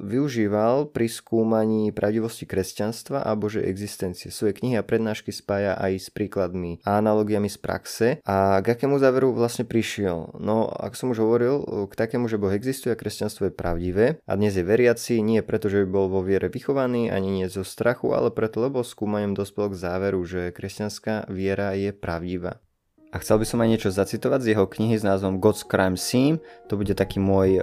využíval 0.01 0.89
pri 0.89 1.07
skú 1.11 1.34
skúmaní 1.35 1.91
pravdivosti 1.91 2.47
kresťanstva 2.47 3.19
a 3.19 3.35
Božej 3.35 3.67
existencie. 3.67 4.31
Svoje 4.31 4.55
knihy 4.55 4.79
a 4.79 4.87
prednášky 4.87 5.35
spája 5.35 5.75
aj 5.75 6.07
s 6.07 6.07
príkladmi 6.07 6.79
a 6.87 7.03
analogiami 7.03 7.51
z 7.51 7.59
praxe. 7.59 8.07
A 8.23 8.63
k 8.63 8.71
akému 8.71 8.95
záveru 9.03 9.35
vlastne 9.35 9.67
prišiel? 9.67 10.31
No, 10.39 10.71
ak 10.71 10.95
som 10.95 11.11
už 11.11 11.19
hovoril, 11.19 11.59
k 11.91 11.93
takému, 11.99 12.31
že 12.31 12.39
Boh 12.39 12.55
existuje 12.55 12.95
a 12.95 12.99
kresťanstvo 12.99 13.51
je 13.51 13.53
pravdivé 13.53 14.23
a 14.23 14.39
dnes 14.39 14.55
je 14.55 14.63
veriaci 14.63 15.19
nie 15.19 15.43
preto, 15.43 15.67
že 15.67 15.83
by 15.83 15.87
bol 15.91 16.07
vo 16.07 16.23
viere 16.23 16.47
vychovaný, 16.47 17.11
ani 17.11 17.43
nie 17.43 17.51
zo 17.51 17.67
strachu, 17.67 18.15
ale 18.15 18.31
preto, 18.31 18.63
lebo 18.63 18.79
skúmaním 18.79 19.35
dospel 19.35 19.75
k 19.75 19.75
záveru, 19.75 20.23
že 20.23 20.55
kresťanská 20.55 21.27
viera 21.27 21.75
je 21.75 21.91
pravdivá. 21.91 22.63
A 23.15 23.23
chcel 23.23 23.39
by 23.39 23.47
som 23.47 23.63
aj 23.63 23.71
niečo 23.71 23.95
zacitovať 23.95 24.43
z 24.43 24.49
jeho 24.51 24.67
knihy 24.67 24.99
s 24.99 25.07
názvom 25.07 25.39
God's 25.39 25.63
Crime 25.63 25.95
Scene, 25.95 26.43
to 26.67 26.75
bude 26.75 26.91
taký 26.91 27.23
môj 27.23 27.49
e, 27.55 27.61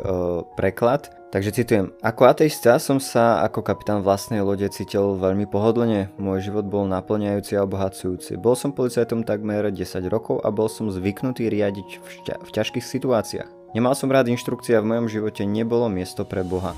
preklad. 0.57 1.12
Takže 1.29 1.53
citujem, 1.53 1.93
ako 2.01 2.25
ateista 2.25 2.81
som 2.81 2.97
sa 2.97 3.45
ako 3.45 3.61
kapitán 3.61 4.01
vlastnej 4.01 4.41
lode 4.41 4.65
cítil 4.73 5.21
veľmi 5.21 5.45
pohodlne, 5.45 6.09
môj 6.17 6.49
život 6.49 6.65
bol 6.65 6.88
naplňajúci 6.88 7.61
a 7.61 7.69
obohacujúci. 7.69 8.41
Bol 8.41 8.57
som 8.57 8.73
policajtom 8.73 9.29
takmer 9.29 9.69
10 9.69 9.77
rokov 10.09 10.41
a 10.41 10.49
bol 10.49 10.73
som 10.73 10.88
zvyknutý 10.88 11.53
riadiť 11.53 11.88
v, 12.01 12.07
šťa- 12.21 12.41
v 12.49 12.51
ťažkých 12.53 12.85
situáciách. 12.88 13.77
Nemal 13.77 13.93
som 13.93 14.09
rád 14.09 14.33
inštrukcie 14.33 14.73
a 14.77 14.81
v 14.81 14.88
mojom 14.88 15.12
živote 15.12 15.45
nebolo 15.45 15.93
miesto 15.93 16.25
pre 16.25 16.41
Boha. 16.45 16.73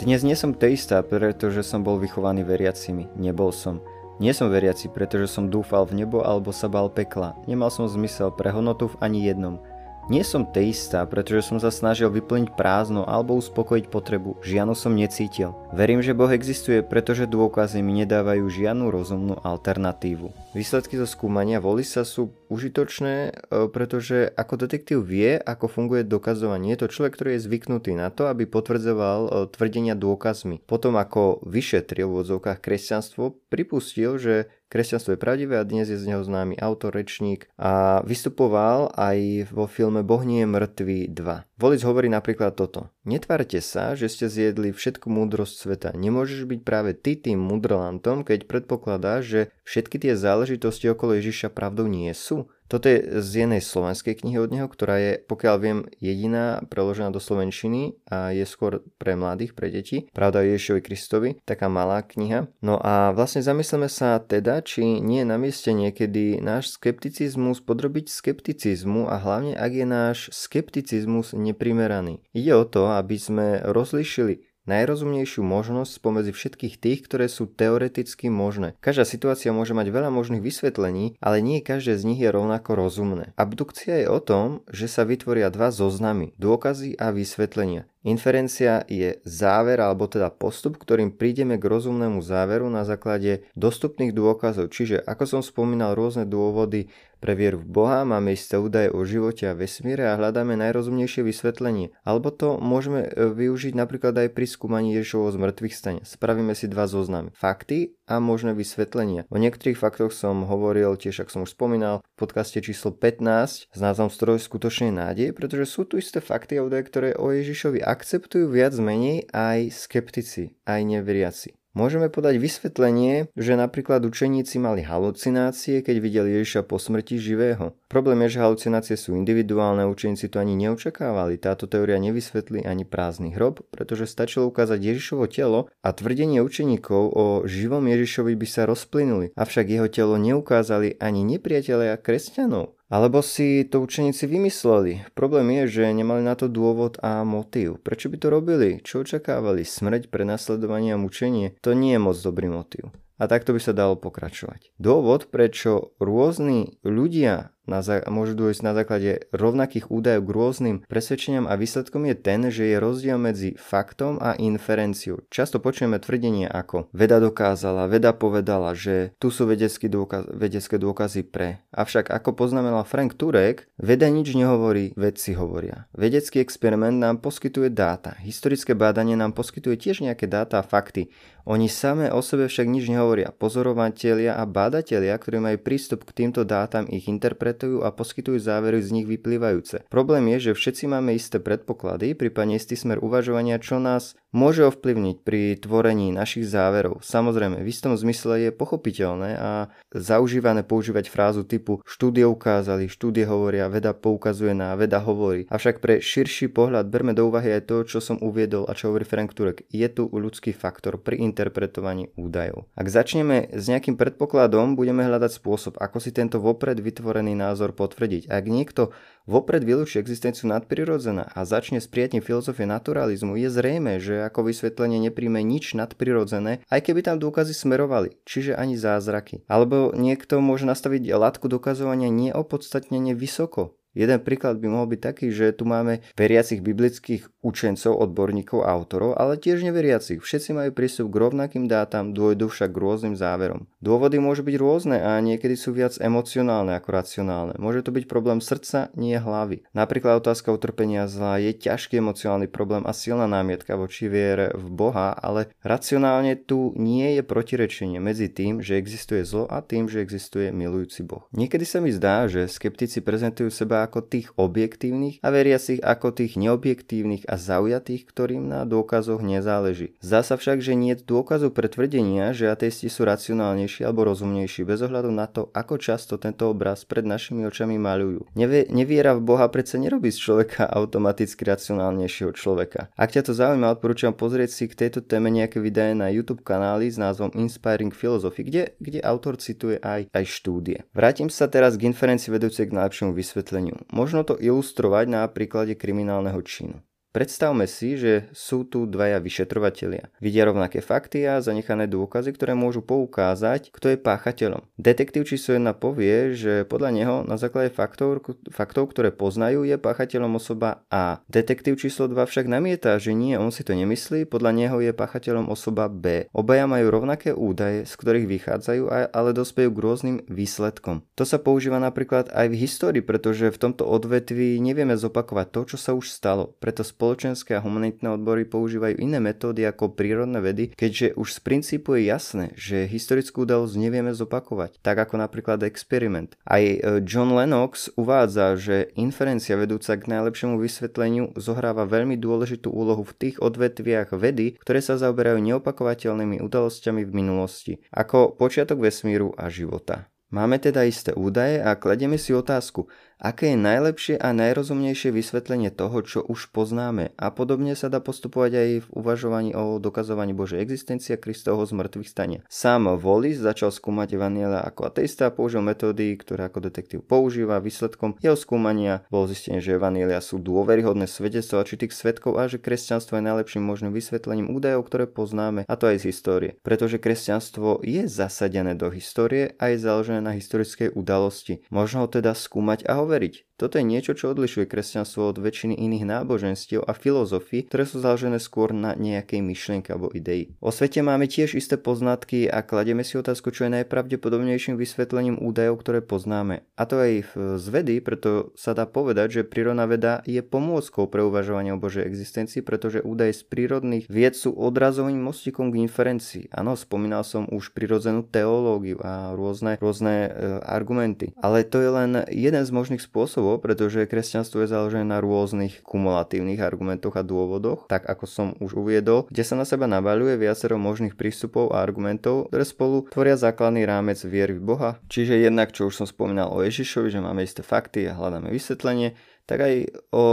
Dnes 0.00 0.24
nie 0.24 0.36
som 0.36 0.56
teista, 0.56 1.00
pretože 1.04 1.60
som 1.60 1.84
bol 1.84 2.00
vychovaný 2.00 2.44
veriacimi. 2.44 3.08
Nebol 3.16 3.52
som. 3.52 3.84
Nie 4.20 4.36
som 4.36 4.52
veriaci, 4.52 4.92
pretože 4.92 5.32
som 5.32 5.48
dúfal 5.48 5.88
v 5.88 6.04
nebo 6.04 6.20
alebo 6.20 6.52
sa 6.52 6.68
bal 6.68 6.92
pekla. 6.92 7.32
Nemal 7.48 7.72
som 7.72 7.88
zmysel 7.88 8.28
pre 8.28 8.52
hodnotu 8.52 8.92
v 8.92 9.00
ani 9.00 9.24
jednom. 9.24 9.64
Nie 10.10 10.26
som 10.26 10.42
teista, 10.42 11.06
pretože 11.06 11.46
som 11.46 11.62
sa 11.62 11.70
snažil 11.70 12.10
vyplniť 12.10 12.58
prázdno 12.58 13.06
alebo 13.06 13.38
uspokojiť 13.38 13.94
potrebu. 13.94 14.42
Žiadnu 14.42 14.74
som 14.74 14.90
necítil. 14.90 15.54
Verím, 15.70 16.02
že 16.02 16.18
Boh 16.18 16.26
existuje, 16.34 16.82
pretože 16.82 17.30
dôkazy 17.30 17.78
mi 17.78 18.02
nedávajú 18.02 18.42
žiadnu 18.50 18.90
rozumnú 18.90 19.38
alternatívu. 19.38 20.34
Výsledky 20.50 20.98
zo 20.98 21.06
skúmania 21.06 21.62
Volisa 21.62 22.02
sú 22.02 22.34
užitočné, 22.50 23.14
e, 23.14 23.70
pretože 23.70 24.34
ako 24.34 24.66
detektív 24.66 25.06
vie, 25.06 25.38
ako 25.38 25.70
funguje 25.70 26.02
dokazovanie. 26.02 26.74
Je 26.74 26.82
to 26.82 26.90
človek, 26.90 27.14
ktorý 27.14 27.38
je 27.38 27.46
zvyknutý 27.46 27.94
na 27.94 28.10
to, 28.10 28.26
aby 28.26 28.50
potvrdzoval 28.50 29.20
e, 29.22 29.30
tvrdenia 29.54 29.94
dôkazmi. 29.94 30.58
Potom 30.66 30.98
ako 30.98 31.38
vyšetril 31.46 32.10
v 32.10 32.26
odzovkách 32.26 32.58
kresťanstvo, 32.58 33.38
pripustil, 33.46 34.18
že 34.18 34.50
Kresťanstvo 34.70 35.18
je 35.18 35.24
pravdivé 35.26 35.58
a 35.58 35.66
dnes 35.66 35.90
je 35.90 35.98
z 35.98 36.06
neho 36.06 36.22
známy 36.22 36.54
autor, 36.62 36.94
rečník 36.94 37.50
a 37.58 38.06
vystupoval 38.06 38.94
aj 38.94 39.50
vo 39.50 39.66
filme 39.66 40.06
Boh 40.06 40.22
nie 40.22 40.46
je 40.46 40.52
mŕtvý 40.54 40.98
2. 41.10 41.58
Volic 41.58 41.82
hovorí 41.82 42.06
napríklad 42.06 42.54
toto. 42.54 42.86
Netvárte 43.02 43.58
sa, 43.58 43.98
že 43.98 44.06
ste 44.06 44.30
zjedli 44.30 44.70
všetku 44.70 45.10
múdrosť 45.10 45.54
sveta. 45.58 45.90
Nemôžeš 45.98 46.46
byť 46.46 46.60
práve 46.62 46.94
ty 46.94 47.18
tým 47.18 47.42
mudrlantom, 47.42 48.22
keď 48.22 48.46
predpokladáš, 48.46 49.22
že 49.26 49.40
všetky 49.66 50.06
tie 50.06 50.14
záležitosti 50.14 50.86
okolo 50.86 51.18
Ježiša 51.18 51.50
pravdou 51.50 51.90
nie 51.90 52.14
sú. 52.14 52.46
Toto 52.70 52.86
je 52.86 53.02
z 53.18 53.42
jednej 53.44 53.58
slovenskej 53.58 54.22
knihy 54.22 54.38
od 54.38 54.54
neho, 54.54 54.70
ktorá 54.70 55.02
je, 55.02 55.12
pokiaľ 55.26 55.56
viem, 55.58 55.78
jediná 55.98 56.62
preložená 56.70 57.10
do 57.10 57.18
slovenčiny 57.18 57.98
a 58.06 58.30
je 58.30 58.46
skôr 58.46 58.86
pre 58.94 59.18
mladých, 59.18 59.58
pre 59.58 59.74
deti. 59.74 60.06
Pravda 60.14 60.46
Ježišovi 60.46 60.78
Kristovi, 60.78 61.30
taká 61.42 61.66
malá 61.66 62.06
kniha. 62.06 62.46
No 62.62 62.78
a 62.78 63.10
vlastne 63.10 63.42
zamyslíme 63.42 63.90
sa 63.90 64.22
teda, 64.22 64.62
či 64.62 65.02
nie 65.02 65.26
je 65.26 65.30
na 65.34 65.34
mieste 65.34 65.74
niekedy 65.74 66.38
náš 66.38 66.78
skepticizmus 66.78 67.58
podrobiť 67.58 68.06
skepticizmu 68.06 69.10
a 69.10 69.18
hlavne 69.18 69.58
ak 69.58 69.72
je 69.74 69.86
náš 69.90 70.18
skepticizmus 70.30 71.34
neprimeraný. 71.34 72.22
Ide 72.30 72.54
o 72.54 72.62
to, 72.62 72.86
aby 72.86 73.18
sme 73.18 73.66
rozlišili 73.66 74.46
najrozumnejšiu 74.70 75.42
možnosť 75.42 75.98
spomedzi 75.98 76.30
všetkých 76.30 76.78
tých, 76.78 77.00
ktoré 77.10 77.26
sú 77.26 77.50
teoreticky 77.50 78.30
možné. 78.30 78.78
Každá 78.78 79.02
situácia 79.02 79.50
môže 79.50 79.74
mať 79.74 79.90
veľa 79.90 80.14
možných 80.14 80.38
vysvetlení, 80.38 81.18
ale 81.18 81.42
nie 81.42 81.58
každé 81.58 81.98
z 81.98 82.06
nich 82.06 82.22
je 82.22 82.30
rovnako 82.30 82.78
rozumné. 82.78 83.34
Abdukcia 83.34 84.06
je 84.06 84.06
o 84.06 84.22
tom, 84.22 84.62
že 84.70 84.86
sa 84.86 85.02
vytvoria 85.02 85.50
dva 85.50 85.74
zoznamy, 85.74 86.38
dôkazy 86.38 86.94
a 86.94 87.10
vysvetlenia. 87.10 87.90
Inferencia 88.00 88.80
je 88.88 89.20
záver 89.28 89.76
alebo 89.76 90.08
teda 90.08 90.32
postup, 90.32 90.80
ktorým 90.80 91.12
prídeme 91.12 91.60
k 91.60 91.68
rozumnému 91.68 92.24
záveru 92.24 92.72
na 92.72 92.80
základe 92.88 93.44
dostupných 93.52 94.16
dôkazov. 94.16 94.72
Čiže 94.72 95.04
ako 95.04 95.24
som 95.28 95.40
spomínal 95.44 95.92
rôzne 95.92 96.24
dôvody 96.24 96.88
pre 97.20 97.36
vieru 97.36 97.60
v 97.60 97.68
Boha, 97.68 98.08
máme 98.08 98.32
isté 98.32 98.56
údaje 98.56 98.88
o 98.88 99.04
živote 99.04 99.44
a 99.44 99.52
vesmíre 99.52 100.08
a 100.08 100.16
hľadáme 100.16 100.56
najrozumnejšie 100.56 101.20
vysvetlenie. 101.20 101.92
Alebo 102.00 102.32
to 102.32 102.56
môžeme 102.56 103.04
e, 103.04 103.36
využiť 103.36 103.76
napríklad 103.76 104.16
aj 104.16 104.32
pri 104.32 104.48
skúmaní 104.48 104.96
Ježovho 104.96 105.28
z 105.28 105.36
mŕtvych 105.36 105.76
stane. 105.76 106.00
Spravíme 106.08 106.56
si 106.56 106.72
dva 106.72 106.88
zoznamy. 106.88 107.36
Fakty 107.36 107.99
a 108.10 108.18
možné 108.18 108.58
vysvetlenia. 108.58 109.30
O 109.30 109.38
niektorých 109.38 109.78
faktoch 109.78 110.10
som 110.10 110.42
hovoril 110.42 110.98
tiež, 110.98 111.22
ak 111.22 111.30
som 111.30 111.46
už 111.46 111.54
spomínal, 111.54 112.02
v 112.18 112.26
podcaste 112.26 112.58
číslo 112.58 112.90
15 112.90 113.70
s 113.70 113.78
názvom 113.78 114.10
Stroj 114.10 114.42
skutočnej 114.42 114.90
nádej, 114.90 115.30
pretože 115.30 115.70
sú 115.70 115.86
tu 115.86 116.02
isté 116.02 116.18
fakty 116.18 116.58
a 116.58 116.66
údaje, 116.66 116.90
ktoré 116.90 117.14
o 117.14 117.30
Ježišovi 117.30 117.78
akceptujú 117.78 118.50
viac 118.50 118.74
menej 118.74 119.30
aj 119.30 119.70
skeptici, 119.86 120.58
aj 120.66 120.80
neveriaci. 120.82 121.59
Môžeme 121.70 122.10
podať 122.10 122.42
vysvetlenie, 122.42 123.30
že 123.38 123.54
napríklad 123.54 124.02
učeníci 124.02 124.58
mali 124.58 124.82
halucinácie, 124.82 125.86
keď 125.86 125.96
videli 126.02 126.30
Ježiša 126.42 126.66
po 126.66 126.82
smrti 126.82 127.14
živého. 127.22 127.78
Problém 127.86 128.26
je, 128.26 128.34
že 128.34 128.42
halucinácie 128.42 128.98
sú 128.98 129.14
individuálne, 129.14 129.86
učeníci 129.86 130.26
to 130.34 130.42
ani 130.42 130.58
neočakávali. 130.58 131.38
Táto 131.38 131.70
teória 131.70 132.02
nevysvetlí 132.02 132.66
ani 132.66 132.82
prázdny 132.82 133.38
hrob, 133.38 133.62
pretože 133.70 134.10
stačilo 134.10 134.50
ukázať 134.50 134.82
Ježišovo 134.82 135.30
telo 135.30 135.70
a 135.78 135.94
tvrdenie 135.94 136.42
učeníkov 136.42 137.02
o 137.14 137.24
živom 137.46 137.86
Ježišovi 137.86 138.34
by 138.34 138.46
sa 138.50 138.66
rozplynuli, 138.66 139.30
avšak 139.38 139.70
jeho 139.70 139.86
telo 139.86 140.18
neukázali 140.18 140.98
ani 140.98 141.22
nepriatelia 141.22 141.94
kresťanov. 142.02 142.79
Alebo 142.90 143.22
si 143.22 143.62
to 143.70 143.78
učeníci 143.86 144.26
vymysleli. 144.26 145.06
Problém 145.14 145.62
je, 145.62 145.78
že 145.78 145.94
nemali 145.94 146.26
na 146.26 146.34
to 146.34 146.50
dôvod 146.50 146.98
a 146.98 147.22
motív. 147.22 147.78
Prečo 147.86 148.10
by 148.10 148.16
to 148.18 148.28
robili? 148.34 148.68
Čo 148.82 149.06
očakávali? 149.06 149.62
Smrť, 149.62 150.10
prenasledovanie 150.10 150.98
a 150.98 151.00
mučenie? 151.00 151.54
To 151.62 151.70
nie 151.70 151.94
je 151.94 152.02
moc 152.02 152.18
dobrý 152.18 152.50
motív. 152.50 152.90
A 153.20 153.30
takto 153.30 153.54
by 153.54 153.60
sa 153.62 153.70
dalo 153.70 153.94
pokračovať. 153.94 154.74
Dôvod, 154.82 155.30
prečo 155.30 155.94
rôzni 156.02 156.82
ľudia 156.82 157.54
na 157.70 157.80
môžu 158.10 158.34
dôjsť 158.34 158.60
na 158.66 158.74
základe 158.74 159.30
rovnakých 159.30 159.86
údajov 159.86 160.26
k 160.26 160.34
rôznym 160.34 160.76
presvedčeniam 160.90 161.46
a 161.46 161.54
výsledkom 161.54 162.10
je 162.10 162.16
ten, 162.18 162.40
že 162.50 162.66
je 162.66 162.82
rozdiel 162.82 163.14
medzi 163.14 163.54
faktom 163.54 164.18
a 164.18 164.34
inferenciou. 164.34 165.22
Často 165.30 165.62
počujeme 165.62 166.02
tvrdenie 166.02 166.50
ako 166.50 166.90
veda 166.90 167.22
dokázala, 167.22 167.86
veda 167.86 168.10
povedala, 168.10 168.74
že 168.74 169.14
tu 169.22 169.30
sú 169.30 169.46
vedecké, 169.46 169.86
dôkaz- 169.86 170.26
vedecké 170.34 170.74
dôkazy 170.82 171.22
pre. 171.30 171.62
Avšak 171.70 172.10
ako 172.10 172.34
poznamenal 172.34 172.82
Frank 172.82 173.14
Turek, 173.14 173.70
veda 173.78 174.10
nič 174.10 174.34
nehovorí, 174.34 174.90
vedci 174.98 175.38
hovoria. 175.38 175.86
Vedecký 175.94 176.42
experiment 176.42 176.98
nám 176.98 177.22
poskytuje 177.22 177.70
dáta, 177.70 178.18
historické 178.18 178.74
bádanie 178.74 179.14
nám 179.14 179.30
poskytuje 179.36 179.78
tiež 179.78 180.02
nejaké 180.02 180.26
dáta 180.26 180.58
a 180.58 180.66
fakty. 180.66 181.12
Oni 181.44 181.68
samé 181.68 182.12
o 182.12 182.20
sebe 182.24 182.48
však 182.48 182.68
nič 182.68 182.88
nehovoria. 182.88 183.32
Pozorovatelia 183.32 184.36
a 184.36 184.44
bádatelia, 184.44 185.16
ktorí 185.16 185.40
majú 185.40 185.58
prístup 185.60 186.08
k 186.08 186.24
týmto 186.24 186.44
dátam, 186.44 186.88
ich 186.88 187.08
interpretujú 187.08 187.59
interpretujú 187.60 187.84
a 187.84 187.92
poskytujú 187.92 188.38
závery 188.40 188.80
z 188.80 188.90
nich 188.96 189.06
vyplývajúce. 189.06 189.84
Problém 189.92 190.32
je, 190.36 190.50
že 190.50 190.56
všetci 190.56 190.84
máme 190.88 191.12
isté 191.12 191.36
predpoklady, 191.36 192.16
prípadne 192.16 192.56
istý 192.56 192.74
smer 192.76 193.04
uvažovania, 193.04 193.60
čo 193.60 193.76
nás 193.76 194.16
môže 194.30 194.62
ovplyvniť 194.62 195.16
pri 195.26 195.58
tvorení 195.58 196.14
našich 196.14 196.46
záverov. 196.46 197.02
Samozrejme, 197.02 197.60
v 197.60 197.68
istom 197.68 197.98
zmysle 197.98 198.48
je 198.48 198.50
pochopiteľné 198.54 199.30
a 199.36 199.50
zaužívané 199.90 200.62
používať 200.62 201.10
frázu 201.10 201.42
typu 201.42 201.82
štúdie 201.82 202.22
ukázali, 202.24 202.86
štúdie 202.86 203.26
hovoria, 203.26 203.66
veda 203.66 203.90
poukazuje 203.90 204.54
na, 204.54 204.78
veda 204.78 205.02
hovorí. 205.02 205.50
Avšak 205.50 205.82
pre 205.82 205.98
širší 205.98 206.54
pohľad 206.54 206.86
berme 206.86 207.12
do 207.12 207.26
úvahy 207.26 207.58
aj 207.58 207.62
to, 207.66 207.76
čo 207.84 207.98
som 207.98 208.22
uviedol 208.22 208.70
a 208.70 208.72
čo 208.78 208.94
hovorí 208.94 209.02
Frank 209.02 209.34
Turek. 209.34 209.66
Je 209.68 209.86
tu 209.90 210.06
ľudský 210.06 210.54
faktor 210.54 211.02
pri 211.02 211.18
interpretovaní 211.26 212.14
údajov. 212.14 212.70
Ak 212.78 212.86
začneme 212.86 213.50
s 213.50 213.66
nejakým 213.66 213.98
predpokladom, 213.98 214.78
budeme 214.78 215.02
hľadať 215.02 215.42
spôsob, 215.42 215.74
ako 215.82 215.98
si 215.98 216.14
tento 216.14 216.38
vopred 216.38 216.78
vytvorený 216.78 217.34
názor 217.34 217.49
potvrdiť. 217.72 218.28
Ak 218.28 218.44
niekto 218.46 218.92
vopred 219.30 219.62
vylúči 219.62 220.02
existenciu 220.02 220.50
nadprirodzená 220.50 221.30
a 221.30 221.40
začne 221.46 221.78
s 221.78 221.88
filozofie 222.22 222.66
naturalizmu, 222.66 223.38
je 223.38 223.48
zrejme, 223.50 223.98
že 224.02 224.26
ako 224.26 224.50
vysvetlenie 224.50 224.98
nepríjme 225.10 225.40
nič 225.42 225.74
nadprirodzené, 225.78 226.66
aj 226.66 226.80
keby 226.82 227.00
tam 227.06 227.16
dôkazy 227.22 227.54
smerovali, 227.54 228.18
čiže 228.26 228.58
ani 228.58 228.74
zázraky. 228.74 229.46
Alebo 229.46 229.94
niekto 229.94 230.42
môže 230.42 230.66
nastaviť 230.66 231.10
latku 231.14 231.46
dokazovania 231.46 232.10
neopodstatnene 232.10 233.14
vysoko, 233.14 233.79
Jeden 233.90 234.22
príklad 234.22 234.62
by 234.62 234.66
mohol 234.70 234.94
byť 234.94 235.00
taký, 235.02 235.26
že 235.34 235.50
tu 235.50 235.66
máme 235.66 235.98
veriacich 236.14 236.62
biblických 236.62 237.26
učencov, 237.42 237.98
odborníkov, 237.98 238.62
autorov, 238.62 239.18
ale 239.18 239.34
tiež 239.34 239.66
neveriacich. 239.66 240.22
Všetci 240.22 240.54
majú 240.54 240.70
prístup 240.70 241.10
k 241.10 241.26
rovnakým 241.26 241.66
dátam, 241.66 242.14
dôjdu 242.14 242.46
však 242.46 242.70
k 242.70 242.78
rôznym 242.78 243.14
záverom. 243.18 243.66
Dôvody 243.82 244.22
môžu 244.22 244.46
byť 244.46 244.56
rôzne 244.62 244.96
a 245.02 245.18
niekedy 245.18 245.58
sú 245.58 245.74
viac 245.74 245.98
emocionálne 245.98 246.78
ako 246.78 246.88
racionálne. 246.94 247.54
Môže 247.58 247.82
to 247.82 247.90
byť 247.90 248.04
problém 248.06 248.38
srdca, 248.38 248.94
nie 248.94 249.18
hlavy. 249.18 249.66
Napríklad 249.74 250.22
otázka 250.22 250.54
utrpenia 250.54 251.10
zla 251.10 251.42
je 251.42 251.50
ťažký 251.50 251.98
emocionálny 251.98 252.46
problém 252.46 252.86
a 252.86 252.94
silná 252.94 253.26
námietka 253.26 253.74
voči 253.74 254.06
viere 254.06 254.54
v 254.54 254.70
Boha, 254.70 255.18
ale 255.18 255.50
racionálne 255.66 256.38
tu 256.38 256.70
nie 256.78 257.18
je 257.18 257.22
protirečenie 257.26 257.98
medzi 257.98 258.30
tým, 258.30 258.62
že 258.62 258.78
existuje 258.78 259.26
zlo 259.26 259.50
a 259.50 259.64
tým, 259.64 259.90
že 259.90 259.98
existuje 259.98 260.54
milujúci 260.54 261.02
Boh. 261.02 261.26
Niekedy 261.34 261.64
sa 261.66 261.82
mi 261.82 261.90
zdá, 261.90 262.30
že 262.30 262.46
skeptici 262.46 263.02
prezentujú 263.02 263.50
seba 263.50 263.79
ako 263.86 264.04
tých 264.04 264.32
objektívnych 264.36 265.22
a 265.24 265.28
veriacich 265.32 265.80
ako 265.80 266.12
tých 266.12 266.36
neobjektívnych 266.36 267.24
a 267.28 267.34
zaujatých, 267.40 268.04
ktorým 268.08 268.48
na 268.50 268.68
dôkazoch 268.68 269.24
nezáleží. 269.24 269.96
Zdá 270.02 270.20
sa 270.26 270.34
však, 270.36 270.60
že 270.60 270.74
nie 270.76 270.92
je 270.92 271.06
dôkazu 271.06 271.54
pre 271.54 271.70
tvrdenia, 271.70 272.34
že 272.34 272.50
ateisti 272.50 272.90
sú 272.90 273.06
racionálnejší 273.06 273.86
alebo 273.86 274.08
rozumnejší 274.10 274.66
bez 274.66 274.82
ohľadu 274.82 275.10
na 275.14 275.30
to, 275.30 275.48
ako 275.54 275.78
často 275.78 276.18
tento 276.18 276.50
obraz 276.50 276.82
pred 276.82 277.06
našimi 277.06 277.46
očami 277.46 277.78
malujú. 277.78 278.26
Nevie, 278.34 278.66
neviera 278.68 279.14
v 279.14 279.22
Boha 279.22 279.46
predsa 279.46 279.78
nerobí 279.78 280.10
z 280.10 280.18
človeka 280.18 280.66
automaticky 280.66 281.46
racionálnejšieho 281.46 282.34
človeka. 282.34 282.90
Ak 282.98 283.14
ťa 283.14 283.30
to 283.30 283.32
zaujíma, 283.32 283.78
odporúčam 283.78 284.12
pozrieť 284.12 284.50
si 284.50 284.64
k 284.66 284.86
tejto 284.86 285.04
téme 285.06 285.30
nejaké 285.30 285.62
videá 285.62 285.92
na 285.94 286.10
YouTube 286.10 286.42
kanály 286.42 286.90
s 286.90 286.98
názvom 286.98 287.30
Inspiring 287.38 287.94
Philosophy, 287.94 288.42
kde, 288.46 288.74
kde 288.82 289.00
autor 289.06 289.38
cituje 289.38 289.78
aj, 289.78 290.10
aj 290.10 290.24
štúdie. 290.26 290.82
Vrátim 290.90 291.30
sa 291.30 291.46
teraz 291.46 291.78
k 291.78 291.86
inferencii 291.86 292.34
vedúcej 292.34 292.66
k 292.66 292.76
najlepšiemu 292.76 293.12
vysvetleniu 293.14 293.69
Možno 293.90 294.26
to 294.26 294.34
ilustrovať 294.38 295.06
na 295.10 295.22
príklade 295.30 295.78
kriminálneho 295.78 296.40
činu. 296.42 296.82
Predstavme 297.10 297.66
si, 297.66 297.98
že 297.98 298.30
sú 298.30 298.62
tu 298.62 298.86
dvaja 298.86 299.18
vyšetrovatelia. 299.18 300.14
Vidia 300.22 300.46
rovnaké 300.46 300.78
fakty 300.78 301.26
a 301.26 301.42
zanechané 301.42 301.90
dôkazy, 301.90 302.30
ktoré 302.30 302.54
môžu 302.54 302.86
poukázať, 302.86 303.74
kto 303.74 303.90
je 303.90 303.98
páchateľom. 303.98 304.62
Detektív 304.78 305.26
číslo 305.26 305.58
1 305.58 305.74
povie, 305.74 306.38
že 306.38 306.62
podľa 306.70 306.90
neho 306.94 307.16
na 307.26 307.34
základe 307.34 307.74
faktov, 307.74 308.22
faktov, 308.54 308.94
ktoré 308.94 309.10
poznajú, 309.10 309.66
je 309.66 309.74
páchateľom 309.74 310.38
osoba 310.38 310.86
A. 310.86 311.18
Detektív 311.26 311.82
číslo 311.82 312.06
2 312.06 312.14
však 312.30 312.46
namieta, 312.46 312.94
že 313.02 313.10
nie, 313.10 313.34
on 313.34 313.50
si 313.50 313.66
to 313.66 313.74
nemyslí, 313.74 314.30
podľa 314.30 314.54
neho 314.54 314.78
je 314.78 314.94
páchateľom 314.94 315.50
osoba 315.50 315.90
B. 315.90 316.30
Obaja 316.30 316.70
majú 316.70 316.94
rovnaké 316.94 317.34
údaje, 317.34 317.90
z 317.90 317.92
ktorých 317.98 318.30
vychádzajú, 318.30 318.86
ale 319.10 319.30
dospejú 319.34 319.74
k 319.74 319.82
rôznym 319.82 320.16
výsledkom. 320.30 321.02
To 321.18 321.26
sa 321.26 321.42
používa 321.42 321.82
napríklad 321.82 322.30
aj 322.30 322.54
v 322.54 322.60
histórii, 322.62 323.02
pretože 323.02 323.50
v 323.50 323.58
tomto 323.58 323.82
odvetvi 323.82 324.62
nevieme 324.62 324.94
zopakovať 324.94 325.46
to, 325.50 325.60
čo 325.74 325.76
sa 325.76 325.90
už 325.90 326.06
stalo. 326.06 326.54
Preto 326.62 326.86
spoločenské 327.00 327.56
a 327.56 327.64
humanitné 327.64 328.12
odbory 328.12 328.44
používajú 328.44 329.00
iné 329.00 329.24
metódy 329.24 329.64
ako 329.64 329.96
prírodné 329.96 330.44
vedy, 330.44 330.76
keďže 330.76 331.16
už 331.16 331.32
z 331.32 331.40
princípu 331.40 331.96
je 331.96 332.12
jasné, 332.12 332.52
že 332.60 332.84
historickú 332.84 333.48
udalosť 333.48 333.72
nevieme 333.80 334.12
zopakovať, 334.12 334.84
tak 334.84 335.00
ako 335.00 335.16
napríklad 335.16 335.64
experiment. 335.64 336.36
Aj 336.44 336.60
e, 336.60 337.00
John 337.08 337.32
Lennox 337.32 337.88
uvádza, 337.96 338.60
že 338.60 338.92
inferencia 339.00 339.56
vedúca 339.56 339.96
k 339.96 340.12
najlepšiemu 340.12 340.60
vysvetleniu 340.60 341.32
zohráva 341.40 341.88
veľmi 341.88 342.20
dôležitú 342.20 342.68
úlohu 342.68 343.08
v 343.08 343.16
tých 343.16 343.36
odvetviach 343.40 344.12
vedy, 344.12 344.60
ktoré 344.60 344.84
sa 344.84 345.00
zaoberajú 345.00 345.40
neopakovateľnými 345.40 346.44
udalosťami 346.44 347.08
v 347.08 347.16
minulosti, 347.16 347.72
ako 347.96 348.36
počiatok 348.36 348.76
vesmíru 348.76 349.32
a 349.40 349.48
života. 349.48 350.12
Máme 350.30 350.62
teda 350.62 350.86
isté 350.86 351.10
údaje 351.10 351.58
a 351.58 351.74
kladieme 351.74 352.14
si 352.14 352.30
otázku, 352.30 352.86
aké 353.20 353.52
je 353.52 353.58
najlepšie 353.60 354.14
a 354.16 354.32
najrozumnejšie 354.32 355.12
vysvetlenie 355.12 355.68
toho, 355.68 356.00
čo 356.00 356.24
už 356.24 356.48
poznáme 356.56 357.12
a 357.20 357.28
podobne 357.28 357.76
sa 357.76 357.92
dá 357.92 358.00
postupovať 358.00 358.52
aj 358.56 358.68
v 358.80 358.86
uvažovaní 358.96 359.50
o 359.52 359.76
dokazovaní 359.76 360.32
Božej 360.32 360.64
existencie 360.64 361.20
Kristovho 361.20 361.68
zmrtvých 361.68 362.08
stania. 362.08 362.40
Sám 362.48 362.88
Wallis 362.96 363.36
začal 363.36 363.68
skúmať 363.68 364.16
Evaniela 364.16 364.64
ako 364.64 364.88
ateista 364.88 365.28
a 365.28 365.34
použil 365.34 365.60
metódy, 365.60 366.16
ktoré 366.16 366.48
ako 366.48 366.64
detektív 366.64 367.04
používa. 367.04 367.60
Výsledkom 367.60 368.16
jeho 368.24 368.40
skúmania 368.40 369.04
bolo 369.12 369.28
zistenie, 369.28 369.60
že 369.60 369.76
Evanielia 369.76 370.24
sú 370.24 370.40
dôveryhodné 370.40 371.04
svedectva 371.04 371.62
tých 371.68 371.92
svetkov 371.92 372.40
a 372.40 372.48
že 372.48 372.56
kresťanstvo 372.56 373.20
je 373.20 373.26
najlepším 373.28 373.60
možným 373.60 373.92
vysvetlením 373.92 374.48
údajov, 374.48 374.88
ktoré 374.88 375.04
poznáme, 375.04 375.68
a 375.68 375.74
to 375.76 375.90
aj 375.90 376.00
z 376.00 376.08
histórie. 376.08 376.50
Pretože 376.64 377.02
kresťanstvo 377.02 377.84
je 377.84 378.08
zasadené 378.08 378.72
do 378.78 378.88
histórie 378.88 379.58
a 379.60 379.72
je 379.74 379.82
založené 379.82 380.24
na 380.24 380.32
historickej 380.32 380.96
udalosti. 380.96 381.60
Možno 381.68 382.04
ho 382.04 382.08
teda 382.08 382.32
skúmať 382.32 382.88
a 382.88 382.96
ho 382.96 383.09
veriť. 383.10 383.34
Toto 383.60 383.76
je 383.76 383.84
niečo, 383.84 384.16
čo 384.16 384.32
odlišuje 384.32 384.64
kresťanstvo 384.64 385.36
od 385.36 385.36
väčšiny 385.36 385.76
iných 385.76 386.08
náboženstiev 386.08 386.80
a 386.80 386.96
filozofií, 386.96 387.68
ktoré 387.68 387.84
sú 387.84 388.00
založené 388.00 388.40
skôr 388.40 388.72
na 388.72 388.96
nejakej 388.96 389.44
myšlienke 389.44 389.92
alebo 389.92 390.08
idei. 390.16 390.56
O 390.64 390.72
svete 390.72 391.04
máme 391.04 391.28
tiež 391.28 391.52
isté 391.52 391.76
poznatky 391.76 392.48
a 392.48 392.64
kladieme 392.64 393.04
si 393.04 393.20
otázku, 393.20 393.52
čo 393.52 393.68
je 393.68 393.76
najpravdepodobnejším 393.76 394.80
vysvetlením 394.80 395.36
údajov, 395.44 395.84
ktoré 395.84 396.00
poznáme. 396.00 396.64
A 396.80 396.88
to 396.88 397.04
aj 397.04 397.36
z 397.60 397.66
vedy, 397.68 398.00
preto 398.00 398.56
sa 398.56 398.72
dá 398.72 398.88
povedať, 398.88 399.28
že 399.28 399.42
prírodná 399.44 399.84
veda 399.84 400.24
je 400.24 400.40
pomôckou 400.40 401.04
pre 401.12 401.20
uvažovanie 401.20 401.76
o 401.76 401.82
Božej 401.82 402.08
existencii, 402.08 402.64
pretože 402.64 403.04
údaje 403.04 403.36
z 403.36 403.44
prírodných 403.44 404.08
vied 404.08 404.40
sú 404.40 404.56
odrazovým 404.56 405.20
mostikom 405.20 405.68
k 405.68 405.84
inferencii. 405.84 406.48
Áno, 406.48 406.80
spomínal 406.80 407.28
som 407.28 407.44
už 407.44 407.76
prirodzenú 407.76 408.24
teológiu 408.24 408.96
a 409.04 409.36
rôzne, 409.36 409.76
rôzne 409.84 410.14
e, 410.24 410.28
argumenty. 410.64 411.36
Ale 411.44 411.60
to 411.68 411.76
je 411.84 411.90
len 411.92 412.24
jeden 412.32 412.64
z 412.64 412.72
možných 412.72 413.04
spôsobov, 413.04 413.49
spôsobov, 413.50 413.66
pretože 413.66 414.06
kresťanstvo 414.06 414.62
je 414.62 414.70
založené 414.70 415.06
na 415.10 415.18
rôznych 415.18 415.82
kumulatívnych 415.82 416.62
argumentoch 416.62 417.18
a 417.18 417.26
dôvodoch, 417.26 417.90
tak 417.90 418.06
ako 418.06 418.24
som 418.26 418.46
už 418.62 418.78
uviedol, 418.78 419.26
kde 419.26 419.42
sa 419.42 419.58
na 419.58 419.66
seba 419.66 419.90
nabaľuje 419.90 420.38
viacero 420.38 420.78
možných 420.78 421.18
prístupov 421.18 421.74
a 421.74 421.82
argumentov, 421.82 422.52
ktoré 422.54 422.62
spolu 422.62 422.96
tvoria 423.10 423.34
základný 423.34 423.82
rámec 423.82 424.22
viery 424.22 424.54
v 424.54 424.62
Boha. 424.62 424.90
Čiže 425.10 425.42
jednak, 425.42 425.74
čo 425.74 425.90
už 425.90 426.04
som 426.04 426.06
spomínal 426.06 426.54
o 426.54 426.62
Ježišovi, 426.62 427.10
že 427.10 427.24
máme 427.24 427.42
isté 427.42 427.66
fakty 427.66 428.06
a 428.06 428.14
hľadáme 428.14 428.54
vysvetlenie, 428.54 429.18
tak 429.48 429.66
aj 429.66 429.74
o, 430.14 430.26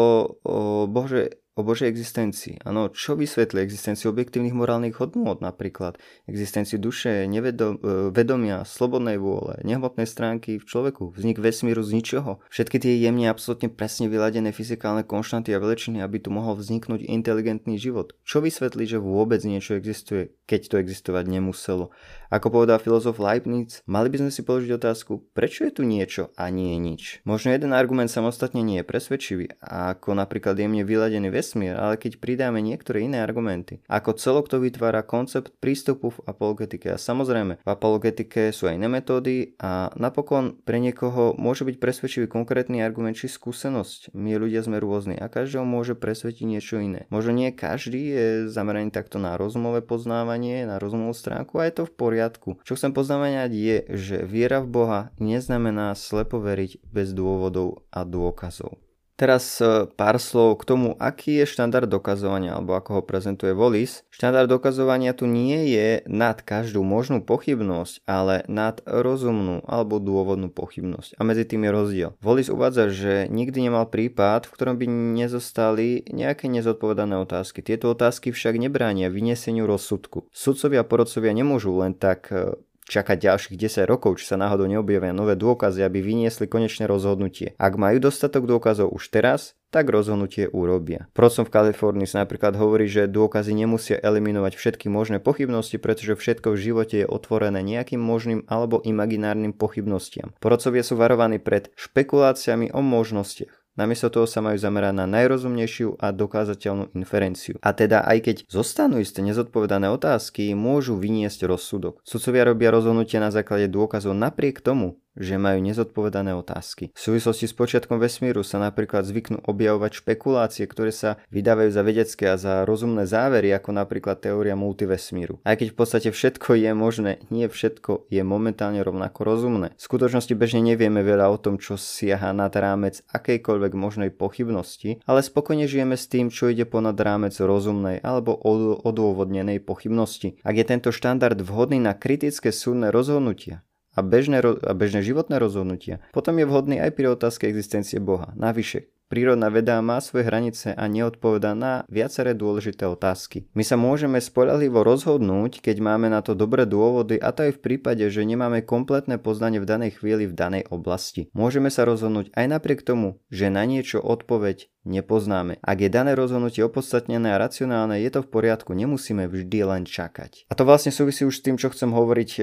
o 0.46 0.58
Bože, 0.86 1.42
o 1.58 1.66
Božej 1.66 1.90
existencii. 1.90 2.62
Áno, 2.62 2.94
čo 2.94 3.18
vysvetľuje 3.18 3.66
existenciu 3.66 4.14
objektívnych 4.14 4.54
morálnych 4.54 5.02
hodnôt 5.02 5.42
napríklad, 5.42 5.98
existenciu 6.30 6.78
duše, 6.78 7.26
nevedom, 7.26 7.82
e, 7.82 8.14
vedomia, 8.14 8.62
slobodnej 8.62 9.18
vôle, 9.18 9.58
nehmotnej 9.66 10.06
stránky 10.06 10.62
v 10.62 10.68
človeku, 10.70 11.18
vznik 11.18 11.42
vesmíru 11.42 11.82
z 11.82 11.98
ničoho. 11.98 12.38
Všetky 12.54 12.78
tie 12.78 12.94
jemne 13.02 13.34
absolútne 13.34 13.74
presne 13.74 14.06
vyladené 14.06 14.54
fyzikálne 14.54 15.02
konštanty 15.02 15.50
a 15.52 15.60
veličiny, 15.60 16.06
aby 16.06 16.22
tu 16.22 16.30
mohol 16.30 16.54
vzniknúť 16.62 17.02
inteligentný 17.10 17.82
život. 17.82 18.14
Čo 18.22 18.46
vysvetlí, 18.46 18.86
že 18.86 19.02
vôbec 19.02 19.42
niečo 19.42 19.74
existuje, 19.74 20.38
keď 20.46 20.62
to 20.70 20.76
existovať 20.78 21.26
nemuselo? 21.26 21.90
Ako 22.30 22.52
povedal 22.52 22.78
filozof 22.84 23.24
Leibniz, 23.24 23.82
mali 23.88 24.12
by 24.12 24.28
sme 24.28 24.32
si 24.36 24.44
položiť 24.44 24.78
otázku, 24.78 25.32
prečo 25.32 25.64
je 25.64 25.72
tu 25.74 25.88
niečo 25.88 26.30
a 26.36 26.52
nie 26.52 26.76
nič. 26.76 27.24
Možno 27.24 27.56
jeden 27.56 27.72
argument 27.72 28.12
samostatne 28.12 28.60
nie 28.62 28.84
je 28.84 28.86
presvedčivý, 28.86 29.46
ako 29.64 30.14
napríklad 30.14 30.60
jemne 30.60 30.84
vyladený 30.84 31.32
vesmír, 31.32 31.47
ale 31.56 31.96
keď 31.96 32.20
pridáme 32.20 32.60
niektoré 32.60 33.06
iné 33.06 33.24
argumenty, 33.24 33.80
ako 33.88 34.18
celok 34.18 34.52
to 34.52 34.58
vytvára 34.60 35.06
koncept 35.06 35.54
prístupu 35.62 36.12
v 36.12 36.20
apologetike. 36.28 36.92
A 36.92 36.98
samozrejme, 37.00 37.62
v 37.62 37.70
apologetike 37.70 38.52
sú 38.52 38.68
aj 38.68 38.76
iné 38.76 38.90
metódy 38.90 39.56
a 39.62 39.94
napokon 39.96 40.60
pre 40.66 40.82
niekoho 40.82 41.38
môže 41.38 41.64
byť 41.64 41.78
presvedčivý 41.78 42.28
konkrétny 42.28 42.82
argument 42.82 43.16
či 43.16 43.30
skúsenosť. 43.30 44.12
My 44.18 44.36
ľudia 44.36 44.66
sme 44.66 44.82
rôzni 44.82 45.16
a 45.16 45.30
každého 45.30 45.64
môže 45.64 45.94
presvedčiť 45.94 46.46
niečo 46.48 46.82
iné. 46.82 47.06
Možno 47.14 47.36
nie 47.36 47.54
každý 47.54 48.02
je 48.12 48.26
zameraný 48.50 48.90
takto 48.90 49.22
na 49.22 49.38
rozumové 49.38 49.86
poznávanie, 49.86 50.66
na 50.66 50.82
rozumovú 50.82 51.14
stránku 51.14 51.62
a 51.62 51.70
je 51.70 51.78
to 51.78 51.84
v 51.86 51.94
poriadku. 51.94 52.50
Čo 52.66 52.74
chcem 52.80 52.92
poznamenať 52.96 53.52
je, 53.54 53.78
že 53.94 54.18
viera 54.26 54.64
v 54.64 54.72
Boha 54.72 55.00
neznamená 55.22 55.94
slepo 55.94 56.42
veriť 56.42 56.82
bez 56.88 57.14
dôvodov 57.14 57.86
a 57.92 58.02
dôkazov. 58.08 58.87
Teraz 59.18 59.58
e, 59.58 59.90
pár 59.98 60.22
slov 60.22 60.62
k 60.62 60.70
tomu, 60.70 60.94
aký 61.02 61.42
je 61.42 61.50
štandard 61.50 61.90
dokazovania, 61.90 62.54
alebo 62.54 62.78
ako 62.78 63.02
ho 63.02 63.02
prezentuje 63.02 63.50
Wallis. 63.58 64.06
Štandard 64.14 64.46
dokazovania 64.46 65.18
tu 65.18 65.26
nie 65.26 65.74
je 65.74 66.06
nad 66.06 66.38
každú 66.38 66.86
možnú 66.86 67.26
pochybnosť, 67.26 68.06
ale 68.06 68.46
nad 68.46 68.78
rozumnú 68.86 69.66
alebo 69.66 69.98
dôvodnú 69.98 70.54
pochybnosť. 70.54 71.18
A 71.18 71.26
medzi 71.26 71.50
tým 71.50 71.66
je 71.66 71.72
rozdiel. 71.74 72.10
Wallis 72.22 72.54
uvádza, 72.54 72.94
že 72.94 73.14
nikdy 73.26 73.74
nemal 73.74 73.90
prípad, 73.90 74.46
v 74.46 74.54
ktorom 74.54 74.78
by 74.78 74.86
nezostali 75.18 76.06
nejaké 76.14 76.46
nezodpovedané 76.46 77.18
otázky. 77.18 77.66
Tieto 77.66 77.98
otázky 77.98 78.30
však 78.30 78.62
nebránia 78.62 79.10
vynieseniu 79.10 79.66
rozsudku. 79.66 80.30
Sudcovia 80.30 80.86
a 80.86 80.88
porodcovia 80.88 81.34
nemôžu 81.34 81.74
len 81.74 81.98
tak 81.98 82.30
e, 82.30 82.54
čakať 82.88 83.18
ďalších 83.20 83.56
10 83.60 83.86
rokov, 83.86 84.24
či 84.24 84.34
sa 84.34 84.40
náhodou 84.40 84.66
neobjavia 84.66 85.12
nové 85.12 85.36
dôkazy, 85.36 85.84
aby 85.84 86.00
vyniesli 86.00 86.48
konečné 86.48 86.88
rozhodnutie. 86.88 87.54
Ak 87.60 87.76
majú 87.76 88.00
dostatok 88.00 88.48
dôkazov 88.48 88.96
už 88.96 89.12
teraz, 89.12 89.54
tak 89.68 89.92
rozhodnutie 89.92 90.48
urobia. 90.48 91.12
Procom 91.12 91.44
v 91.44 91.52
Kalifornii 91.52 92.08
sa 92.08 92.24
napríklad 92.24 92.56
hovorí, 92.56 92.88
že 92.88 93.12
dôkazy 93.12 93.52
nemusia 93.52 94.00
eliminovať 94.00 94.56
všetky 94.56 94.88
možné 94.88 95.20
pochybnosti, 95.20 95.76
pretože 95.76 96.16
všetko 96.16 96.56
v 96.56 96.62
živote 96.64 96.96
je 97.04 97.08
otvorené 97.08 97.60
nejakým 97.60 98.00
možným 98.00 98.48
alebo 98.48 98.80
imaginárnym 98.80 99.52
pochybnostiam. 99.52 100.32
Porodcovia 100.40 100.88
sú 100.88 100.96
varovaní 100.96 101.44
pred 101.44 101.68
špekuláciami 101.76 102.72
o 102.72 102.80
možnostiach. 102.80 103.67
Namiesto 103.78 104.10
toho 104.10 104.26
sa 104.26 104.42
majú 104.42 104.58
zamerať 104.58 104.94
na 104.98 105.06
najrozumnejšiu 105.06 106.02
a 106.02 106.10
dokázateľnú 106.10 106.98
inferenciu. 106.98 107.62
A 107.62 107.78
teda 107.78 108.02
aj 108.10 108.18
keď 108.26 108.36
zostanú 108.50 108.98
isté 108.98 109.22
nezodpovedané 109.22 109.86
otázky, 109.94 110.58
môžu 110.58 110.98
vyniesť 110.98 111.46
rozsudok. 111.46 112.02
Sudcovia 112.02 112.50
robia 112.50 112.74
rozhodnutia 112.74 113.22
na 113.22 113.30
základe 113.30 113.70
dôkazov 113.70 114.18
napriek 114.18 114.66
tomu, 114.66 114.98
že 115.18 115.42
majú 115.42 115.60
nezodpovedané 115.66 116.38
otázky. 116.38 116.94
V 116.94 117.00
súvislosti 117.00 117.50
s 117.50 117.58
počiatkom 117.58 117.98
vesmíru 117.98 118.46
sa 118.46 118.62
napríklad 118.62 119.04
zvyknú 119.04 119.42
objavovať 119.44 120.06
špekulácie, 120.06 120.64
ktoré 120.70 120.94
sa 120.94 121.18
vydávajú 121.34 121.70
za 121.74 121.82
vedecké 121.82 122.26
a 122.32 122.40
za 122.40 122.64
rozumné 122.64 123.10
závery, 123.10 123.52
ako 123.52 123.74
napríklad 123.74 124.22
teória 124.22 124.54
multivesmíru. 124.54 125.42
Aj 125.44 125.58
keď 125.58 125.74
v 125.74 125.78
podstate 125.78 126.10
všetko 126.14 126.56
je 126.56 126.72
možné, 126.78 127.12
nie 127.34 127.50
všetko 127.50 128.08
je 128.14 128.22
momentálne 128.22 128.80
rovnako 128.86 129.20
rozumné. 129.26 129.74
V 129.76 129.82
skutočnosti 129.82 130.34
bežne 130.38 130.62
nevieme 130.62 131.02
veľa 131.02 131.28
o 131.34 131.38
tom, 131.42 131.58
čo 131.58 131.76
siaha 131.76 132.32
nad 132.32 132.54
rámec 132.54 133.02
akejkoľvek 133.10 133.74
možnej 133.74 134.10
pochybnosti, 134.14 135.02
ale 135.10 135.26
spokojne 135.26 135.68
žijeme 135.68 135.98
s 135.98 136.06
tým, 136.08 136.30
čo 136.30 136.48
ide 136.54 136.64
ponad 136.70 136.96
rámec 136.96 137.34
rozumnej 137.36 138.00
alebo 138.06 138.38
odôvodnenej 138.86 139.60
pochybnosti. 139.66 140.40
Ak 140.46 140.56
je 140.56 140.66
tento 140.66 140.90
štandard 140.94 141.40
vhodný 141.42 141.82
na 141.82 141.98
kritické 141.98 142.54
súdne 142.54 142.94
rozhodnutia, 142.94 143.67
a 143.98 144.06
bežné, 144.06 144.46
a 144.46 144.74
bežné 144.78 145.02
životné 145.02 145.42
rozhodnutia, 145.42 145.98
potom 146.14 146.38
je 146.38 146.46
vhodný 146.46 146.78
aj 146.78 146.94
pri 146.94 147.18
otázke 147.18 147.50
existencie 147.50 147.98
Boha. 147.98 148.30
Navyše, 148.38 148.94
Prírodná 149.08 149.48
veda 149.48 149.80
má 149.80 150.04
svoje 150.04 150.28
hranice 150.28 150.76
a 150.76 150.84
neodpoveda 150.92 151.56
na 151.56 151.88
viaceré 151.88 152.36
dôležité 152.36 152.84
otázky. 152.84 153.48
My 153.56 153.64
sa 153.64 153.80
môžeme 153.80 154.20
spolahlivo 154.20 154.84
rozhodnúť, 154.84 155.64
keď 155.64 155.80
máme 155.80 156.12
na 156.12 156.20
to 156.20 156.36
dobré 156.36 156.68
dôvody 156.68 157.16
a 157.16 157.32
to 157.32 157.48
aj 157.48 157.56
v 157.56 157.64
prípade, 157.64 158.04
že 158.12 158.28
nemáme 158.28 158.68
kompletné 158.68 159.16
poznanie 159.16 159.64
v 159.64 159.70
danej 159.70 160.04
chvíli 160.04 160.28
v 160.28 160.36
danej 160.36 160.68
oblasti. 160.68 161.32
Môžeme 161.32 161.72
sa 161.72 161.88
rozhodnúť 161.88 162.36
aj 162.36 162.46
napriek 162.52 162.84
tomu, 162.84 163.24
že 163.32 163.48
na 163.48 163.64
niečo 163.64 164.04
odpoveď 164.04 164.68
nepoznáme. 164.84 165.60
Ak 165.64 165.80
je 165.80 165.88
dané 165.88 166.12
rozhodnutie 166.12 166.64
opodstatnené 166.64 167.36
a 167.36 167.40
racionálne, 167.40 168.00
je 168.04 168.12
to 168.12 168.24
v 168.24 168.32
poriadku, 168.32 168.76
nemusíme 168.76 169.28
vždy 169.28 169.60
len 169.68 169.84
čakať. 169.84 170.52
A 170.52 170.54
to 170.56 170.64
vlastne 170.64 170.96
súvisí 170.96 171.28
už 171.28 171.40
s 171.40 171.44
tým, 171.44 171.56
čo 171.60 171.72
chcem 171.72 171.92
hovoriť 171.92 172.32
e, 172.40 172.42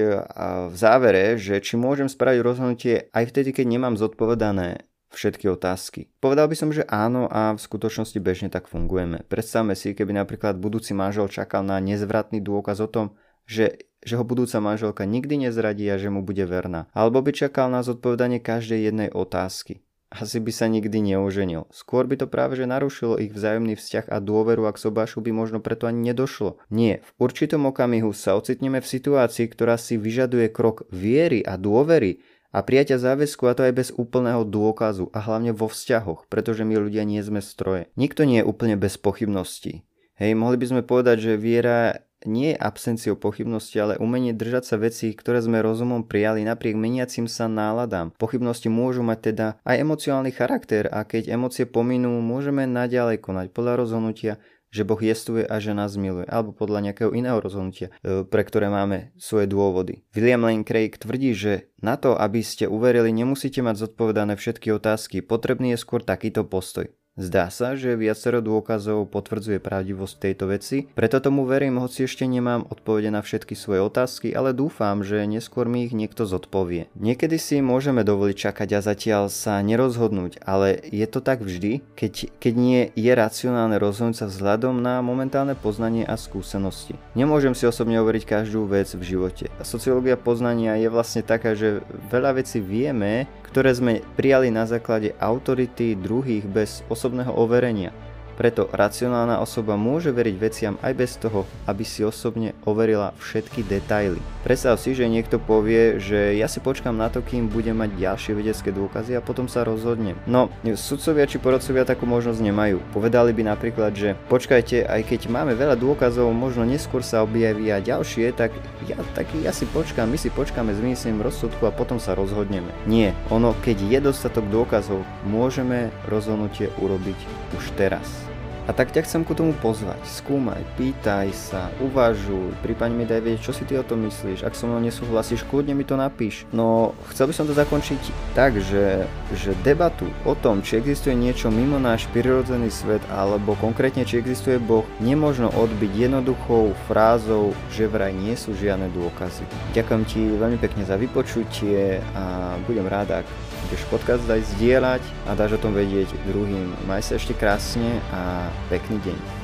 v 0.69 0.75
závere, 0.77 1.37
že 1.41 1.61
či 1.61 1.77
môžem 1.77 2.05
spraviť 2.05 2.39
rozhodnutie 2.45 2.95
aj 3.13 3.33
vtedy, 3.33 3.53
keď 3.53 3.65
nemám 3.65 3.97
zodpovedané 3.97 4.85
všetky 5.15 5.47
otázky. 5.49 6.11
Povedal 6.19 6.51
by 6.51 6.55
som, 6.59 6.69
že 6.75 6.83
áno 6.85 7.25
a 7.31 7.55
v 7.55 7.59
skutočnosti 7.59 8.19
bežne 8.19 8.51
tak 8.51 8.67
fungujeme. 8.67 9.23
Predstavme 9.25 9.73
si, 9.73 9.95
keby 9.95 10.11
napríklad 10.11 10.59
budúci 10.59 10.91
manžel 10.91 11.31
čakal 11.31 11.63
na 11.63 11.79
nezvratný 11.79 12.43
dôkaz 12.43 12.83
o 12.83 12.91
tom, 12.91 13.15
že, 13.47 13.87
že 14.03 14.17
ho 14.19 14.23
budúca 14.27 14.57
manželka 14.59 15.05
nikdy 15.05 15.49
nezradí 15.49 15.85
a 15.89 15.95
že 15.95 16.11
mu 16.11 16.21
bude 16.25 16.43
verná. 16.45 16.91
Alebo 16.91 17.23
by 17.23 17.31
čakal 17.31 17.71
na 17.71 17.81
zodpovedanie 17.81 18.43
každej 18.43 18.91
jednej 18.91 19.09
otázky. 19.09 19.85
asi 20.15 20.39
by 20.39 20.51
sa 20.53 20.71
nikdy 20.71 21.13
neoženil. 21.13 21.67
Skôr 21.75 22.07
by 22.07 22.15
to 22.23 22.27
práve 22.31 22.55
že 22.55 22.69
narušilo 22.69 23.19
ich 23.19 23.35
vzájomný 23.35 23.75
vzťah 23.75 24.07
a 24.07 24.17
dôveru 24.23 24.63
a 24.69 24.71
k 24.71 24.81
sobášu 24.81 25.19
by 25.19 25.35
možno 25.35 25.59
preto 25.59 25.89
ani 25.91 26.13
nedošlo. 26.13 26.61
Nie, 26.71 27.03
v 27.19 27.27
určitom 27.27 27.67
okamihu 27.67 28.15
sa 28.15 28.39
ocitneme 28.39 28.79
v 28.79 28.87
situácii, 28.87 29.51
ktorá 29.51 29.75
si 29.75 29.99
vyžaduje 29.99 30.47
krok 30.53 30.87
viery 30.93 31.43
a 31.43 31.59
dôvery, 31.59 32.23
a 32.55 32.63
prijatia 32.63 32.95
záväzku 32.95 33.51
a 33.51 33.53
to 33.53 33.67
aj 33.67 33.73
bez 33.75 33.89
úplného 33.91 34.47
dôkazu 34.47 35.11
a 35.11 35.19
hlavne 35.19 35.51
vo 35.51 35.67
vzťahoch, 35.67 36.31
pretože 36.31 36.63
my 36.63 36.79
ľudia 36.79 37.03
nie 37.03 37.19
sme 37.19 37.43
stroje. 37.43 37.91
Nikto 37.99 38.23
nie 38.23 38.39
je 38.39 38.47
úplne 38.47 38.79
bez 38.79 38.95
pochybností. 38.95 39.83
Hej, 40.15 40.31
mohli 40.39 40.55
by 40.55 40.65
sme 40.71 40.81
povedať, 40.87 41.19
že 41.19 41.33
viera 41.35 42.07
nie 42.23 42.55
je 42.55 42.61
absenciou 42.63 43.19
pochybnosti, 43.19 43.77
ale 43.77 43.99
umenie 44.01 44.31
držať 44.33 44.63
sa 44.65 44.75
vecí, 44.79 45.13
ktoré 45.13 45.43
sme 45.43 45.61
rozumom 45.61 46.07
prijali 46.07 46.41
napriek 46.47 46.73
meniacim 46.73 47.29
sa 47.29 47.45
náladám. 47.45 48.15
Pochybnosti 48.17 48.71
môžu 48.71 49.05
mať 49.05 49.19
teda 49.31 49.47
aj 49.67 49.75
emocionálny 49.83 50.31
charakter 50.33 50.89
a 50.89 51.05
keď 51.05 51.35
emócie 51.35 51.69
pominú, 51.69 52.23
môžeme 52.23 52.65
naďalej 52.65 53.21
konať 53.21 53.53
podľa 53.53 53.73
rozhodnutia, 53.85 54.39
že 54.75 54.83
Boh 54.83 54.99
jestuje 54.99 55.47
a 55.47 55.55
že 55.63 55.71
nás 55.71 55.95
miluje, 55.95 56.27
alebo 56.27 56.51
podľa 56.51 56.91
nejakého 56.91 57.15
iného 57.15 57.39
rozhodnutia, 57.39 57.95
e, 58.03 58.27
pre 58.27 58.43
ktoré 58.43 58.67
máme 58.67 59.15
svoje 59.15 59.47
dôvody. 59.47 60.03
William 60.11 60.43
Lane 60.43 60.67
Craig 60.67 60.99
tvrdí, 60.99 61.31
že 61.31 61.71
na 61.79 61.95
to, 61.95 62.19
aby 62.19 62.43
ste 62.43 62.67
uverili, 62.67 63.15
nemusíte 63.15 63.63
mať 63.63 63.87
zodpovedané 63.87 64.35
všetky 64.35 64.75
otázky, 64.75 65.23
potrebný 65.23 65.79
je 65.79 65.79
skôr 65.79 66.03
takýto 66.03 66.43
postoj. 66.43 66.91
Zdá 67.15 67.47
sa, 67.47 67.79
že 67.79 67.95
viacero 67.95 68.43
dôkazov 68.43 69.07
potvrdzuje 69.07 69.63
pravdivosť 69.63 70.15
tejto 70.19 70.51
veci, 70.51 70.91
preto 70.99 71.23
tomu 71.23 71.47
verím, 71.47 71.79
hoci 71.79 72.11
ešte 72.11 72.27
nemám 72.27 72.67
odpovede 72.67 73.07
na 73.07 73.23
všetky 73.23 73.55
svoje 73.55 73.87
otázky, 73.87 74.35
ale 74.35 74.51
dúfam, 74.51 74.99
že 74.99 75.23
neskôr 75.23 75.63
mi 75.63 75.87
ich 75.87 75.95
niekto 75.95 76.27
zodpovie. 76.27 76.91
Niekedy 76.99 77.39
si 77.39 77.63
môžeme 77.63 78.03
dovoliť 78.03 78.35
čakať 78.35 78.69
a 78.75 78.83
zatiaľ 78.83 79.23
sa 79.31 79.63
nerozhodnúť, 79.63 80.43
ale 80.43 80.75
je 80.91 81.07
to 81.07 81.23
tak 81.23 81.39
vždy, 81.39 81.87
keď, 81.95 82.35
keď 82.35 82.53
nie 82.59 82.81
je 82.99 83.11
racionálne 83.15 83.79
rozhodnúť 83.79 84.19
sa 84.19 84.27
vzhľadom 84.27 84.83
na 84.83 84.99
momentálne 84.99 85.55
poznanie 85.55 86.03
a 86.03 86.19
skúsenosti. 86.19 86.99
Nemôžem 87.15 87.55
si 87.55 87.63
osobne 87.63 87.95
overiť 88.03 88.27
každú 88.27 88.67
vec 88.67 88.91
v 88.91 89.15
živote. 89.15 89.47
Sociológia 89.63 90.19
poznania 90.19 90.75
je 90.75 90.91
vlastne 90.91 91.23
taká, 91.23 91.55
že 91.55 91.79
veľa 92.11 92.43
vecí 92.43 92.59
vieme, 92.59 93.31
ktoré 93.55 93.71
sme 93.71 94.03
prijali 94.19 94.51
na 94.51 94.67
základe 94.67 95.15
autority 95.15 95.95
druhých 95.95 96.43
bez 96.43 96.83
osobného 97.05 97.37
overenia. 97.37 97.93
Preto 98.35 98.67
racionálna 98.71 99.39
osoba 99.39 99.79
môže 99.79 100.11
veriť 100.11 100.35
veciam 100.35 100.75
aj 100.83 100.93
bez 100.95 101.15
toho, 101.15 101.47
aby 101.65 101.87
si 101.87 102.03
osobne 102.03 102.51
overila 102.67 103.15
všetky 103.19 103.63
detaily. 103.63 104.19
Predstav 104.43 104.77
si, 104.77 104.91
že 104.93 105.09
niekto 105.09 105.39
povie, 105.39 105.97
že 105.97 106.35
ja 106.35 106.45
si 106.51 106.59
počkam 106.59 106.99
na 106.99 107.07
to, 107.07 107.23
kým 107.23 107.47
budem 107.47 107.79
mať 107.79 107.95
ďalšie 107.95 108.35
vedecké 108.35 108.69
dôkazy 108.75 109.17
a 109.17 109.23
potom 109.23 109.47
sa 109.47 109.63
rozhodnem. 109.63 110.19
No, 110.27 110.51
sudcovia 110.75 111.25
či 111.25 111.39
porodcovia 111.39 111.87
takú 111.87 112.03
možnosť 112.05 112.43
nemajú. 112.43 112.77
Povedali 112.91 113.31
by 113.31 113.55
napríklad, 113.55 113.95
že 113.95 114.19
počkajte, 114.27 114.85
aj 114.85 115.01
keď 115.07 115.31
máme 115.31 115.55
veľa 115.55 115.79
dôkazov, 115.79 116.29
možno 116.35 116.67
neskôr 116.67 117.01
sa 117.01 117.23
objavia 117.23 117.79
ďalšie, 117.79 118.35
tak 118.35 118.51
ja, 118.85 118.99
tak 119.15 119.31
ja 119.39 119.55
si 119.55 119.63
počkám, 119.71 120.11
my 120.11 120.19
si 120.19 120.29
počkáme 120.29 120.75
s 120.75 120.83
vynesením 120.83 121.23
rozsudku 121.23 121.63
a 121.65 121.73
potom 121.73 121.97
sa 121.97 122.13
rozhodneme. 122.13 122.69
Nie, 122.85 123.15
ono, 123.31 123.55
keď 123.63 123.81
je 123.87 123.99
dostatok 124.03 124.45
dôkazov, 124.51 125.01
môžeme 125.25 125.89
rozhodnutie 126.05 126.69
urobiť 126.77 127.17
už 127.57 127.71
teraz. 127.79 128.24
A 128.65 128.73
tak 128.73 128.89
ťa 128.89 129.05
chcem 129.05 129.21
ku 129.21 129.37
tomu 129.37 129.53
pozvať. 129.53 130.01
Skúmaj, 130.09 130.65
pýtaj 130.73 131.29
sa, 131.37 131.69
uvažuj, 131.77 132.57
prípadne 132.65 132.97
mi 132.97 133.05
daj 133.05 133.21
vedieť, 133.21 133.45
čo 133.45 133.53
si 133.53 133.61
ty 133.61 133.77
o 133.77 133.85
tom 133.85 134.01
myslíš. 134.09 134.41
Ak 134.41 134.57
so 134.57 134.65
mnou 134.65 134.81
nesúhlasíš, 134.81 135.45
kľudne 135.45 135.77
mi 135.77 135.85
to 135.85 135.93
napíš. 135.93 136.49
No, 136.49 136.97
chcel 137.13 137.29
by 137.29 137.33
som 137.37 137.45
to 137.45 137.53
zakončiť 137.53 138.01
tak, 138.33 138.57
že, 138.57 139.05
že 139.37 139.53
debatu 139.61 140.09
o 140.25 140.33
tom, 140.33 140.65
či 140.65 140.81
existuje 140.81 141.13
niečo 141.13 141.53
mimo 141.53 141.77
náš 141.77 142.09
prirodzený 142.09 142.73
svet, 142.73 143.05
alebo 143.13 143.53
konkrétne, 143.61 144.01
či 144.01 144.17
existuje 144.17 144.57
Boh, 144.57 144.89
nemožno 144.97 145.53
odbiť 145.53 146.09
jednoduchou 146.09 146.73
frázou, 146.89 147.53
že 147.69 147.85
vraj 147.85 148.17
nie 148.17 148.33
sú 148.33 148.57
žiadne 148.57 148.89
dôkazy. 148.97 149.45
Ďakujem 149.77 150.03
ti 150.09 150.21
veľmi 150.25 150.57
pekne 150.57 150.89
za 150.89 150.97
vypočutie 150.97 152.01
a 152.17 152.57
budem 152.65 152.89
rád, 152.89 153.21
ak 153.21 153.27
budeš 153.65 153.81
podcast 153.89 154.21
daj 154.29 154.45
zdieľať 154.55 155.01
a 155.25 155.33
dáš 155.33 155.57
o 155.57 155.61
tom 155.65 155.73
vedieť 155.73 156.13
druhým. 156.29 156.69
Maj 156.85 157.09
sa 157.09 157.17
ešte 157.17 157.33
krásne 157.33 157.97
a 158.13 158.45
pekný 158.69 159.01
deň. 159.01 159.34